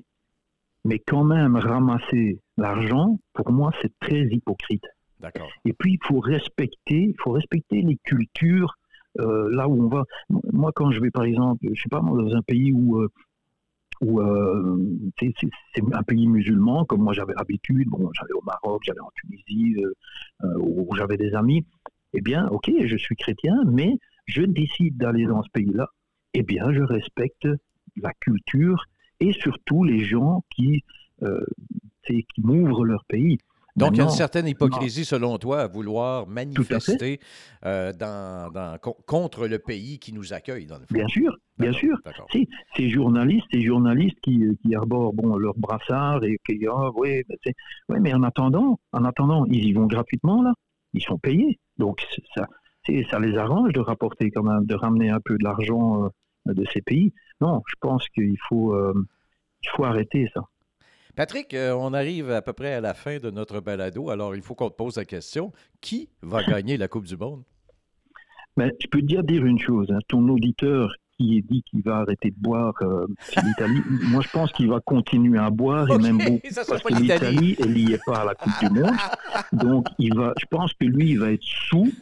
mais 0.85 0.99
quand 0.99 1.25
même 1.25 1.57
ramasser 1.57 2.39
l'argent, 2.59 3.19
pour 3.33 3.51
moi, 3.51 3.73
c'est 3.81 3.93
très 4.01 4.23
hypocrite. 4.27 4.85
D'accord. 5.21 5.49
Et 5.65 5.73
puis, 5.73 5.93
il 5.95 5.99
faut 6.07 6.21
respecter, 6.21 7.03
il 7.09 7.15
faut 7.23 7.33
respecter 7.33 7.81
les 7.83 7.97
cultures 8.05 8.75
euh, 9.21 9.49
là 9.55 9.69
où 9.69 9.81
on 9.85 9.89
va. 9.89 10.03
Moi, 10.53 10.73
quand 10.75 10.91
je 10.91 11.01
vais, 11.01 11.11
par 11.11 11.23
exemple, 11.25 11.65
je 11.73 11.81
sais 11.81 11.89
pas, 11.89 12.01
dans 12.01 12.35
un 12.35 12.43
pays 12.43 12.73
où, 12.73 12.99
euh, 13.01 13.09
où 14.03 14.21
euh, 14.21 14.77
c'est 15.21 15.33
c'est- 15.41 15.49
c'est 15.75 15.83
un 15.95 16.03
pays 16.03 16.27
musulman, 16.27 16.85
comme 16.85 17.01
moi 17.03 17.13
j'avais 17.15 17.33
l'habitude, 17.35 17.89
bon, 17.89 18.11
j'allais 18.13 18.33
au 18.35 18.43
Maroc, 18.43 18.83
j'allais 18.85 19.01
en 19.01 19.11
Tunisie, 19.15 19.77
où 20.59 20.89
j'avais 20.97 21.17
des 21.17 21.33
amis, 21.35 21.65
eh 22.13 22.21
bien, 22.21 22.49
ok, 22.49 22.71
je 22.85 22.97
suis 22.97 23.15
chrétien, 23.17 23.55
mais 23.67 23.99
je 24.27 24.43
décide 24.43 24.97
d'aller 24.97 25.27
dans 25.27 25.43
ce 25.45 25.51
pays-là, 25.51 25.89
eh 26.35 26.43
bien, 26.43 26.73
je 26.73 26.83
respecte 26.83 27.49
la 27.97 28.13
culture 28.21 28.85
et 29.21 29.33
surtout 29.33 29.85
les 29.85 30.01
gens 30.05 30.45
qui, 30.55 30.83
euh, 31.23 31.45
qui 32.07 32.25
m'ouvrent 32.43 32.85
leur 32.85 33.05
pays. 33.05 33.39
Donc, 33.77 33.97
il 33.97 33.99
y 33.99 34.01
a 34.03 34.05
une 34.05 34.11
certaine 34.11 34.47
hypocrisie, 34.47 35.05
selon 35.05 35.37
toi, 35.39 35.63
à 35.63 35.67
vouloir 35.67 36.29
manifester 36.29 37.19
euh, 37.65 37.93
dans, 37.93 38.53
dans- 38.53 38.79
co- 38.79 38.97
contre 39.05 39.49
le 39.49 39.59
pays 39.59 39.99
qui 39.99 40.13
nous 40.13 40.33
accueille, 40.33 40.67
dans 40.67 40.77
le 40.79 40.87
fond. 40.87 40.95
Bien 40.95 41.09
sûr, 41.09 41.37
bien 41.59 41.73
sûr. 41.73 41.97
Si, 42.31 42.49
ces 42.77 42.89
journalistes, 42.89 43.47
ces 43.53 43.63
journalistes 43.63 44.19
qui, 44.23 44.45
qui 44.63 44.75
arborent 44.77 45.13
bon, 45.13 45.37
leur 45.37 45.55
brassard 45.57 46.23
et 46.23 46.39
qui, 46.47 46.65
ah, 46.71 46.91
oui, 46.95 47.23
mais, 47.29 47.37
c'est- 47.43 47.55
ouais, 47.89 47.99
mais 47.99 48.15
en 48.15 48.23
attendant, 48.23 48.79
en 48.93 49.05
attendant, 49.05 49.45
ils 49.47 49.65
y 49.65 49.73
vont 49.73 49.87
gratuitement, 49.87 50.43
là. 50.43 50.53
Ils 50.93 51.03
sont 51.03 51.19
payés. 51.19 51.59
Donc, 51.79 52.07
ça 53.11 53.19
les 53.19 53.37
arrange 53.37 53.73
de 53.73 53.81
rapporter 53.81 54.31
quand 54.31 54.45
même, 54.45 54.67
de 54.67 54.75
ramener 54.77 55.11
un 55.11 55.19
peu 55.19 55.37
de 55.37 55.43
l'argent 55.43 56.05
euh, 56.05 56.09
de 56.47 56.65
ces 56.73 56.83
pays. 56.83 57.13
Non, 57.41 57.63
je 57.67 57.75
pense 57.81 58.09
qu'il 58.11 58.37
faut, 58.49 58.75
euh, 58.75 58.95
il 59.63 59.71
faut 59.71 59.85
arrêter 59.85 60.31
ça. 60.35 60.43
Patrick, 61.17 61.55
euh, 61.55 61.73
on 61.73 61.95
arrive 61.95 62.31
à 62.31 62.43
peu 62.43 62.53
près 62.53 62.75
à 62.75 62.81
la 62.81 62.93
fin 62.93 63.19
de 63.19 63.31
notre 63.31 63.61
balado, 63.61 64.11
alors 64.11 64.35
il 64.35 64.43
faut 64.43 64.55
qu'on 64.55 64.71
te 64.71 64.75
pose 64.75 64.97
la 64.97 65.05
question. 65.05 65.53
Qui 65.81 66.09
va 66.23 66.43
gagner 66.43 66.77
la 66.77 66.89
Coupe 66.89 67.07
du 67.07 67.17
Monde? 67.17 67.45
Mais 68.57 68.73
je 68.81 68.87
peux 68.89 69.01
te 69.01 69.07
dire, 69.07 69.23
dire 69.23 69.45
une 69.45 69.59
chose, 69.59 69.91
hein, 69.91 69.99
ton 70.09 70.29
auditeur 70.29 70.95
qui 71.19 71.43
dit 71.43 71.63
qu'il 71.63 71.83
va 71.83 71.99
arrêter 71.99 72.31
de 72.31 72.37
boire 72.39 72.75
euh, 72.83 73.07
c'est 73.21 73.43
l'Italie, 73.45 73.81
moi 74.11 74.21
je 74.23 74.29
pense 74.31 74.51
qu'il 74.53 74.69
va 74.69 74.81
continuer 74.81 75.39
à 75.39 75.51
boire 75.51 75.89
et 75.89 75.93
Ok, 75.95 76.03
même 76.03 76.19
beaucoup. 76.19 76.41
Parce 76.69 76.83
que 76.83 76.95
l'Italie. 76.95 77.57
elle 77.61 77.73
n'y 77.75 77.93
est 77.93 78.01
pas 78.05 78.19
à 78.21 78.25
la 78.25 78.35
Coupe 78.35 78.53
du 78.61 78.71
Monde. 78.81 78.95
Donc, 79.53 79.87
il 79.99 80.15
va, 80.15 80.33
je 80.39 80.47
pense 80.51 80.73
que 80.75 80.85
lui, 80.85 81.11
il 81.11 81.19
va 81.21 81.33
être 81.33 81.43
sous. 81.43 81.93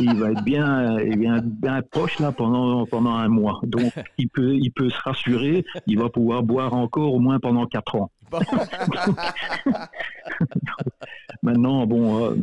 Et 0.00 0.04
il 0.04 0.14
va 0.14 0.30
être 0.32 0.42
bien, 0.44 0.96
bien, 1.16 1.40
bien 1.42 1.82
poche 1.82 2.18
là 2.18 2.32
pendant, 2.32 2.84
pendant 2.86 3.14
un 3.14 3.28
mois. 3.28 3.60
Donc, 3.64 3.92
il 4.18 4.28
peut, 4.28 4.54
il 4.54 4.70
peut 4.70 4.90
se 4.90 5.00
rassurer. 5.02 5.64
Il 5.86 5.98
va 5.98 6.08
pouvoir 6.08 6.42
boire 6.42 6.72
encore 6.74 7.12
au 7.14 7.18
moins 7.20 7.38
pendant 7.40 7.66
quatre 7.66 7.94
ans. 7.96 8.10
Bon. 8.30 8.38
Maintenant, 11.42 11.86
bon, 11.86 12.24
euh, 12.24 12.36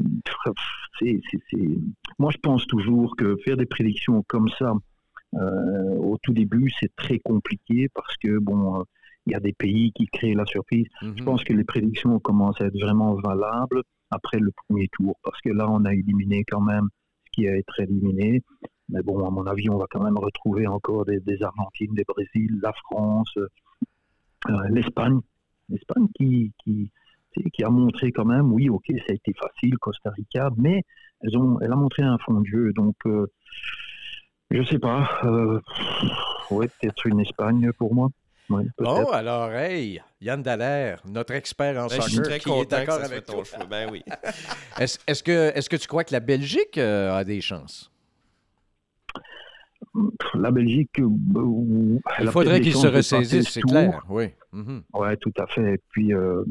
c'est, 0.99 1.19
c'est- 1.31 1.39
c'est- 1.49 1.79
moi, 2.17 2.31
je 2.31 2.37
pense 2.37 2.65
toujours 2.67 3.15
que 3.15 3.37
faire 3.45 3.57
des 3.57 3.65
prédictions 3.65 4.23
comme 4.27 4.49
ça 4.59 4.73
euh, 5.35 5.95
au 5.97 6.17
tout 6.17 6.33
début, 6.33 6.69
c'est 6.79 6.93
très 6.95 7.19
compliqué 7.19 7.87
parce 7.93 8.15
que, 8.17 8.39
bon, 8.39 8.79
euh, 8.79 8.83
il 9.25 9.33
y 9.33 9.35
a 9.35 9.39
des 9.39 9.53
pays 9.53 9.91
qui 9.93 10.07
créent 10.07 10.33
la 10.33 10.45
surprise. 10.45 10.87
Je 11.01 11.07
Mhm. 11.07 11.23
pense 11.25 11.43
que 11.43 11.53
les 11.53 11.63
prédictions 11.63 12.19
commencent 12.19 12.59
à 12.61 12.65
être 12.65 12.79
vraiment 12.79 13.13
valables 13.15 13.83
après 14.11 14.39
le 14.39 14.51
premier 14.51 14.87
tour, 14.91 15.15
parce 15.23 15.39
que 15.41 15.49
là, 15.49 15.69
on 15.69 15.85
a 15.85 15.93
éliminé 15.93 16.43
quand 16.45 16.61
même 16.61 16.87
ce 17.25 17.31
qui 17.33 17.47
a 17.47 17.55
été 17.55 17.83
éliminé. 17.83 18.41
Mais 18.91 19.03
bon, 19.03 19.23
à 19.23 19.29
mon 19.29 19.45
avis, 19.45 19.69
on 19.69 19.77
va 19.77 19.85
quand 19.91 20.03
même 20.03 20.17
retrouver 20.17 20.65
encore 20.65 21.05
des, 21.05 21.19
des 21.19 21.43
Argentines, 21.43 21.93
des 21.93 22.05
Brésil, 22.05 22.57
la 22.63 22.73
France, 22.73 23.31
euh, 23.37 24.67
l'Espagne. 24.69 25.19
L'Espagne 25.69 26.07
qui, 26.15 26.51
qui, 26.63 26.91
a 27.63 27.69
montré 27.69 28.11
quand 28.11 28.25
même, 28.25 28.51
oui, 28.51 28.67
ok, 28.69 28.85
ça 28.87 29.11
a 29.11 29.13
été 29.13 29.33
facile, 29.33 29.77
Costa 29.77 30.09
Rica, 30.09 30.49
mais 30.57 30.81
elles 31.21 31.37
ont, 31.37 31.59
elle 31.59 31.71
a 31.71 31.75
montré 31.75 32.01
un 32.01 32.17
fond 32.17 32.41
de 32.41 32.45
jeu. 32.47 32.73
Donc, 32.73 32.95
euh, 33.05 33.27
je 34.51 34.63
sais 34.63 34.79
pas, 34.79 35.19
euh, 35.23 35.59
ouais, 36.51 36.67
peut-être 36.79 37.05
une 37.05 37.19
Espagne 37.21 37.71
pour 37.77 37.93
moi. 37.93 38.09
Ouais, 38.49 38.63
Bon, 38.79 39.05
alors, 39.11 39.51
hey, 39.53 40.01
Yann 40.21 40.41
Dallaire, 40.41 41.03
notre 41.07 41.33
expert 41.35 41.77
en 41.77 41.85
Ben, 41.85 41.95
je 41.97 42.01
suis 42.01 42.15
soccer, 42.15 42.23
très 42.23 42.39
qui 42.39 42.49
est 42.49 42.65
d'accord 42.71 42.99
avec 43.03 43.25
ton 43.25 43.33
toi. 43.33 43.43
choix. 43.43 43.65
Ben 43.69 43.87
oui. 43.91 44.01
Est-ce 44.79 44.97
est-ce 45.05 45.21
que, 45.21 45.51
est 45.55 45.69
que 45.69 45.75
tu 45.75 45.87
crois 45.87 46.03
que 46.03 46.13
la 46.13 46.19
Belgique 46.19 46.79
euh, 46.79 47.15
a 47.15 47.23
des 47.23 47.41
chances? 47.41 47.91
La 50.33 50.49
Belgique, 50.49 50.97
euh, 50.99 51.09
Il 52.19 52.27
faudrait 52.31 52.61
qu'ils 52.61 52.73
se 52.75 52.87
ressaisissent, 52.87 53.47
ce 53.47 53.53
c'est 53.53 53.61
clair. 53.61 54.01
Oui. 54.09 54.29
Mhm. 54.51 54.81
Ouais, 54.93 55.15
tout 55.17 55.33
à 55.37 55.45
fait. 55.47 55.75
Et 55.75 55.79
puis, 55.91 56.13
euh, 56.13 56.43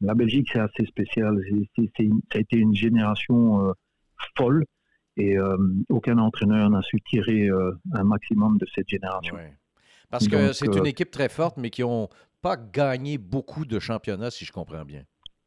la 0.00 0.14
Belgique, 0.14 0.48
c'est 0.52 0.60
assez 0.60 0.84
spécial. 0.86 1.36
C'est- 1.48 1.68
c'est- 1.76 1.90
c'est 1.96 2.02
une- 2.04 2.20
ça 2.32 2.38
a 2.38 2.40
été 2.40 2.56
une 2.56 2.74
génération 2.74 3.66
euh, 3.68 3.72
folle 4.36 4.64
et 5.20 5.36
euh, 5.36 5.56
aucun 5.88 6.18
entraîneur 6.18 6.70
n'a 6.70 6.82
su 6.82 6.98
tirer 7.10 7.48
euh, 7.48 7.72
un 7.92 8.04
maximum 8.04 8.58
de 8.58 8.66
cette 8.74 8.88
génération. 8.88 9.34
Ouais. 9.36 9.52
Parce 10.10 10.26
que 10.28 10.52
c'est 10.52 10.68
euh, 10.68 10.78
une 10.78 10.86
équipe 10.86 11.10
très 11.10 11.28
forte, 11.28 11.56
mais 11.56 11.70
qui 11.70 11.82
n'ont 11.82 12.08
pas 12.42 12.56
gagné 12.56 13.18
beaucoup 13.18 13.64
de 13.64 13.78
championnats, 13.78 14.30
si 14.30 14.44
je 14.44 14.52
comprends 14.52 14.84
bien. 14.84 15.02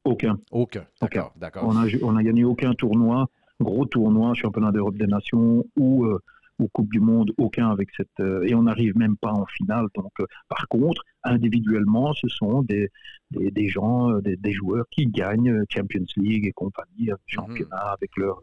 Aucun. 0.06 0.38
Aucun. 0.52 0.86
D'accord, 1.02 1.34
d'accord. 1.36 1.64
On 1.66 1.76
a, 1.78 1.86
on 2.02 2.16
a 2.16 2.24
gagné 2.24 2.44
aucun 2.44 2.74
tournoi, 2.74 3.28
gros 3.60 3.86
tournoi, 3.86 4.34
championnat 4.34 4.72
d'Europe 4.72 4.98
des 4.98 5.08
Nations 5.08 5.66
ou, 5.76 6.06
euh, 6.06 6.20
ou 6.60 6.68
Coupe 6.68 6.92
du 6.92 7.00
Monde, 7.00 7.32
aucun 7.38 7.70
avec 7.76 7.90
cette. 7.98 8.20
euh, 8.20 8.48
et 8.48 8.54
on 8.54 8.64
n'arrive 8.64 8.96
même 8.98 9.18
pas 9.18 9.32
en 9.32 9.46
finale. 9.58 9.88
Donc, 9.96 10.12
euh, 10.20 10.26
par 10.50 10.68
contre, 10.68 11.02
individuellement, 11.24 12.14
ce 12.14 12.28
sont 12.28 12.62
des, 12.64 12.90
des, 13.32 13.50
des 13.50 13.68
gens, 13.70 14.12
euh, 14.12 14.22
des, 14.22 14.36
des 14.38 14.52
joueurs 14.52 14.86
qui 14.92 15.08
gagnent 15.08 15.52
euh, 15.52 15.66
Champions 15.70 16.12
League 16.18 16.46
et 16.46 16.52
compagnie, 16.52 17.12
euh, 17.12 17.16
championnat 17.26 17.94
avec 17.98 18.12
leur, 18.18 18.42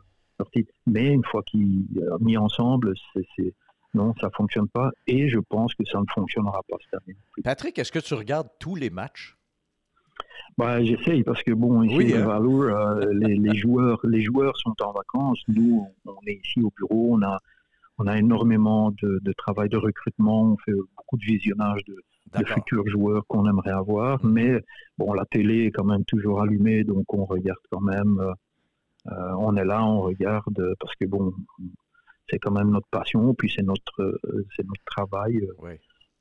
Mais 0.87 1.09
une 1.13 1.25
fois 1.25 1.43
qu'ils 1.43 1.85
euh, 1.99 2.17
mis 2.21 2.37
ensemble, 2.37 2.95
c'est. 3.15 3.55
non, 3.95 4.15
ça 4.21 4.31
fonctionne 4.31 4.69
pas 4.69 4.91
et 5.07 5.29
je 5.29 5.39
pense 5.39 5.75
que 5.75 5.85
ça 5.91 5.99
ne 6.01 6.05
fonctionnera 6.15 6.61
pas 6.69 6.77
cette 6.85 7.01
année. 7.03 7.17
Patrick, 7.45 7.79
est-ce 7.79 7.93
que 7.93 7.99
tu 7.99 8.15
regardes 8.15 8.49
tous 8.59 8.77
les 8.77 8.91
matchs? 8.91 9.37
Bah, 10.59 10.83
j'essaye 10.85 11.23
parce 11.23 11.43
que 11.43 11.53
bon, 11.53 11.83
ici 11.83 11.97
Oui, 11.97 12.13
à 12.15 12.23
hein. 12.23 12.27
Valour, 12.27 12.65
euh, 12.65 13.07
les, 13.13 13.37
les 13.37 13.55
joueurs, 13.55 13.99
les 14.05 14.21
joueurs 14.23 14.57
sont 14.59 14.75
en 14.83 14.93
vacances. 14.93 15.41
Nous, 15.49 15.87
on 16.05 16.17
est 16.27 16.41
ici 16.45 16.61
au 16.61 16.71
bureau. 16.77 17.15
On 17.17 17.23
a, 17.23 17.39
on 17.99 18.07
a 18.07 18.19
énormément 18.19 18.91
de, 19.03 19.21
de 19.23 19.33
travail 19.33 19.69
de 19.69 19.77
recrutement. 19.77 20.43
On 20.53 20.57
fait 20.59 20.73
beaucoup 20.97 21.17
de 21.17 21.25
visionnage 21.25 21.81
de, 21.87 21.97
futurs 22.47 22.87
joueurs 22.89 23.27
qu'on 23.29 23.49
aimerait 23.49 23.71
avoir. 23.73 24.23
Mhm. 24.25 24.33
Mais 24.33 24.61
bon, 24.99 25.13
la 25.15 25.25
télé 25.25 25.67
est 25.67 25.71
quand 25.71 25.85
même 25.85 26.05
toujours 26.05 26.43
allumée, 26.43 26.85
donc 26.85 27.13
on 27.15 27.25
regarde 27.25 27.59
quand 27.71 27.81
même. 27.81 28.19
euh, 28.21 28.33
on 29.07 29.57
est 29.57 29.65
là, 29.65 29.85
on 29.85 30.03
regarde 30.03 30.59
euh, 30.59 30.75
parce 30.79 30.95
que 30.97 31.07
bon, 31.07 31.33
c'est 32.31 32.39
quand 32.39 32.53
même 32.53 32.71
notre 32.71 32.89
passion, 32.89 33.35
puis 33.35 33.53
c'est 33.55 33.63
notre, 33.63 34.03
euh, 34.03 34.47
c'est 34.57 34.67
notre 34.67 34.85
travail. 34.85 35.37
euh, 35.39 35.77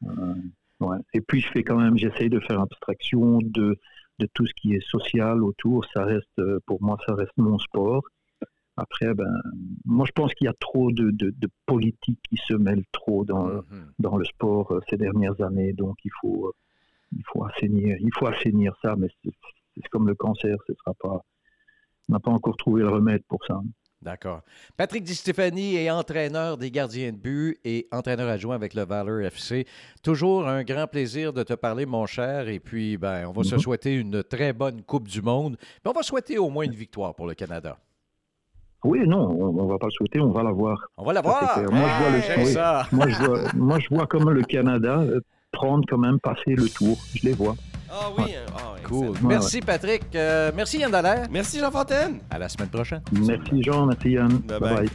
euh, 0.08 0.34
ouais. 0.80 0.98
Et 1.14 1.22
puis 1.22 1.42
je 1.42 1.50
fais 1.50 1.64
quand 1.64 1.78
même, 1.78 1.98
j'essaye 1.98 2.30
de 2.30 2.40
faire 2.40 2.60
abstraction 2.60 3.40
de 3.42 3.78
de 4.20 4.28
tout 4.34 4.46
ce 4.46 4.54
qui 4.54 4.74
est 4.74 4.86
social 4.86 5.42
autour, 5.42 5.86
ça 5.94 6.04
reste, 6.04 6.42
pour 6.66 6.84
moi, 6.84 6.98
ça 7.08 7.16
reste 7.16 7.38
mon 7.38 7.58
sport. 7.58 8.04
Après, 8.76 9.14
ben, 9.14 9.34
moi, 9.86 10.06
je 10.06 10.12
pense 10.12 10.34
qu'il 10.34 10.44
y 10.44 10.50
a 10.50 10.54
trop 10.60 10.92
de, 10.92 11.12
de, 11.12 11.50
politique 11.66 12.20
qui 12.30 12.36
se 12.36 12.54
mêle 12.54 12.84
trop 12.92 13.24
dans, 13.24 13.46
mhm. 13.46 13.94
dans 13.98 14.18
le 14.18 14.26
sport 14.26 14.78
ces 14.90 14.98
dernières 14.98 15.40
années. 15.42 15.72
Donc, 15.72 15.96
il 16.04 16.12
faut, 16.20 16.54
il 17.14 17.24
faut 17.32 17.46
assainir, 17.46 17.96
il 18.02 18.12
faut 18.14 18.28
assainir 18.28 18.74
ça, 18.82 18.98
mais 18.98 19.08
c'est 19.24 19.88
comme 19.88 20.10
le 20.10 20.16
cancer, 20.16 20.58
ce 20.68 20.74
sera 20.74 20.94
pas, 20.96 21.24
on 22.10 22.14
n'a 22.14 22.20
pas 22.20 22.32
encore 22.32 22.58
trouvé 22.58 22.82
le 22.82 22.90
remède 22.90 23.24
pour 23.28 23.40
ça. 23.46 23.62
D'accord. 24.02 24.42
Patrick 24.78 25.04
Di 25.04 25.14
Stéphanie 25.14 25.76
est 25.76 25.92
entraîneur 25.92 26.58
des 26.58 26.72
gardiens 26.72 27.12
de 27.12 27.18
but 27.18 27.60
et 27.66 27.88
entraîneur 27.92 28.30
adjoint 28.30 28.56
avec 28.56 28.74
le 28.74 28.86
Valor 28.86 29.20
FC. 29.20 29.68
Toujours 30.04 30.48
un 30.48 30.64
grand 30.64 30.88
plaisir 30.88 31.34
de 31.34 31.44
te 31.44 31.54
parler, 31.54 31.86
mon 31.86 32.06
cher. 32.06 32.48
Et 32.48 32.60
puis, 32.60 32.98
ben, 32.98 33.28
on 33.28 33.34
va 33.34 33.44
se 33.44 33.56
mhm. 33.56 33.62
souhaiter 33.62 33.96
une 33.96 34.24
très 34.24 34.54
bonne 34.54 34.84
Coupe 34.84 35.10
du 35.10 35.22
Monde. 35.22 35.58
Mais 35.84 35.92
on 35.92 35.94
va 35.94 36.02
souhaiter 36.02 36.38
au 36.38 36.50
moins 36.50 36.64
une 36.64 36.72
victoire 36.72 37.14
pour 37.14 37.28
le 37.28 37.34
Canada. 37.34 37.78
Oui, 38.86 39.06
non, 39.06 39.28
on 39.28 39.66
ne 39.66 39.70
va 39.70 39.78
pas 39.78 39.88
le 39.88 39.92
souhaiter, 39.92 40.22
on 40.22 40.32
va 40.32 40.44
l'avoir. 40.44 40.80
On 40.96 41.04
va 41.04 41.12
l'avoir. 41.12 41.60
Moi, 41.70 41.88
je 42.00 42.54
vois 42.54 42.88
moi, 42.94 43.10
je 43.10 43.18
vois, 43.18 43.54
moi, 43.54 43.80
je 43.80 43.90
vois 43.90 44.08
comme 44.08 44.30
le 44.30 44.44
Canada 44.44 45.00
euh, 45.00 45.20
prendre 45.52 45.84
quand 45.90 45.98
même 45.98 46.18
passer 46.22 46.56
le 46.56 46.70
tour. 46.70 46.98
Je 47.14 47.28
les 47.28 47.34
vois. 47.34 47.56
Ah 47.92 48.10
oui, 48.18 48.24
hein. 48.34 48.54
ah, 48.56 48.76
cool. 48.90 49.16
Merci 49.22 49.62
Patrick. 49.62 50.04
Euh, 50.16 50.52
merci 50.56 50.80
Yann 50.80 50.92
Dallaire. 50.92 51.28
Merci 51.30 51.60
Jean 51.60 51.72
Fontaine. 51.72 52.20
À 52.30 52.40
la 52.40 52.50
semaine 52.50 52.70
prochaine. 52.70 53.02
Merci 53.12 53.64
Jean, 53.64 53.86
merci 53.86 54.10
Yann. 54.12 54.40
bye. 54.40 54.60
bye. 54.60 54.90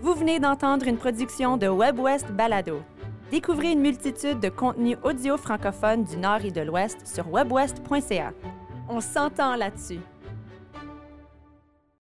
Vous 0.00 0.14
venez 0.14 0.40
d'entendre 0.40 0.86
une 0.86 0.96
production 0.96 1.56
de 1.56 1.68
WebWest 1.68 2.32
Balado. 2.32 2.80
Découvrez 3.30 3.72
une 3.72 3.80
multitude 3.80 4.40
de 4.40 4.48
contenus 4.48 4.96
audio 5.02 5.36
francophones 5.36 6.04
du 6.04 6.16
Nord 6.16 6.44
et 6.44 6.50
de 6.50 6.62
l'Ouest 6.62 7.06
sur 7.06 7.30
webwest.ca. 7.30 8.32
On 8.88 9.02
s'entend 9.02 9.54
là-dessus. 9.54 10.00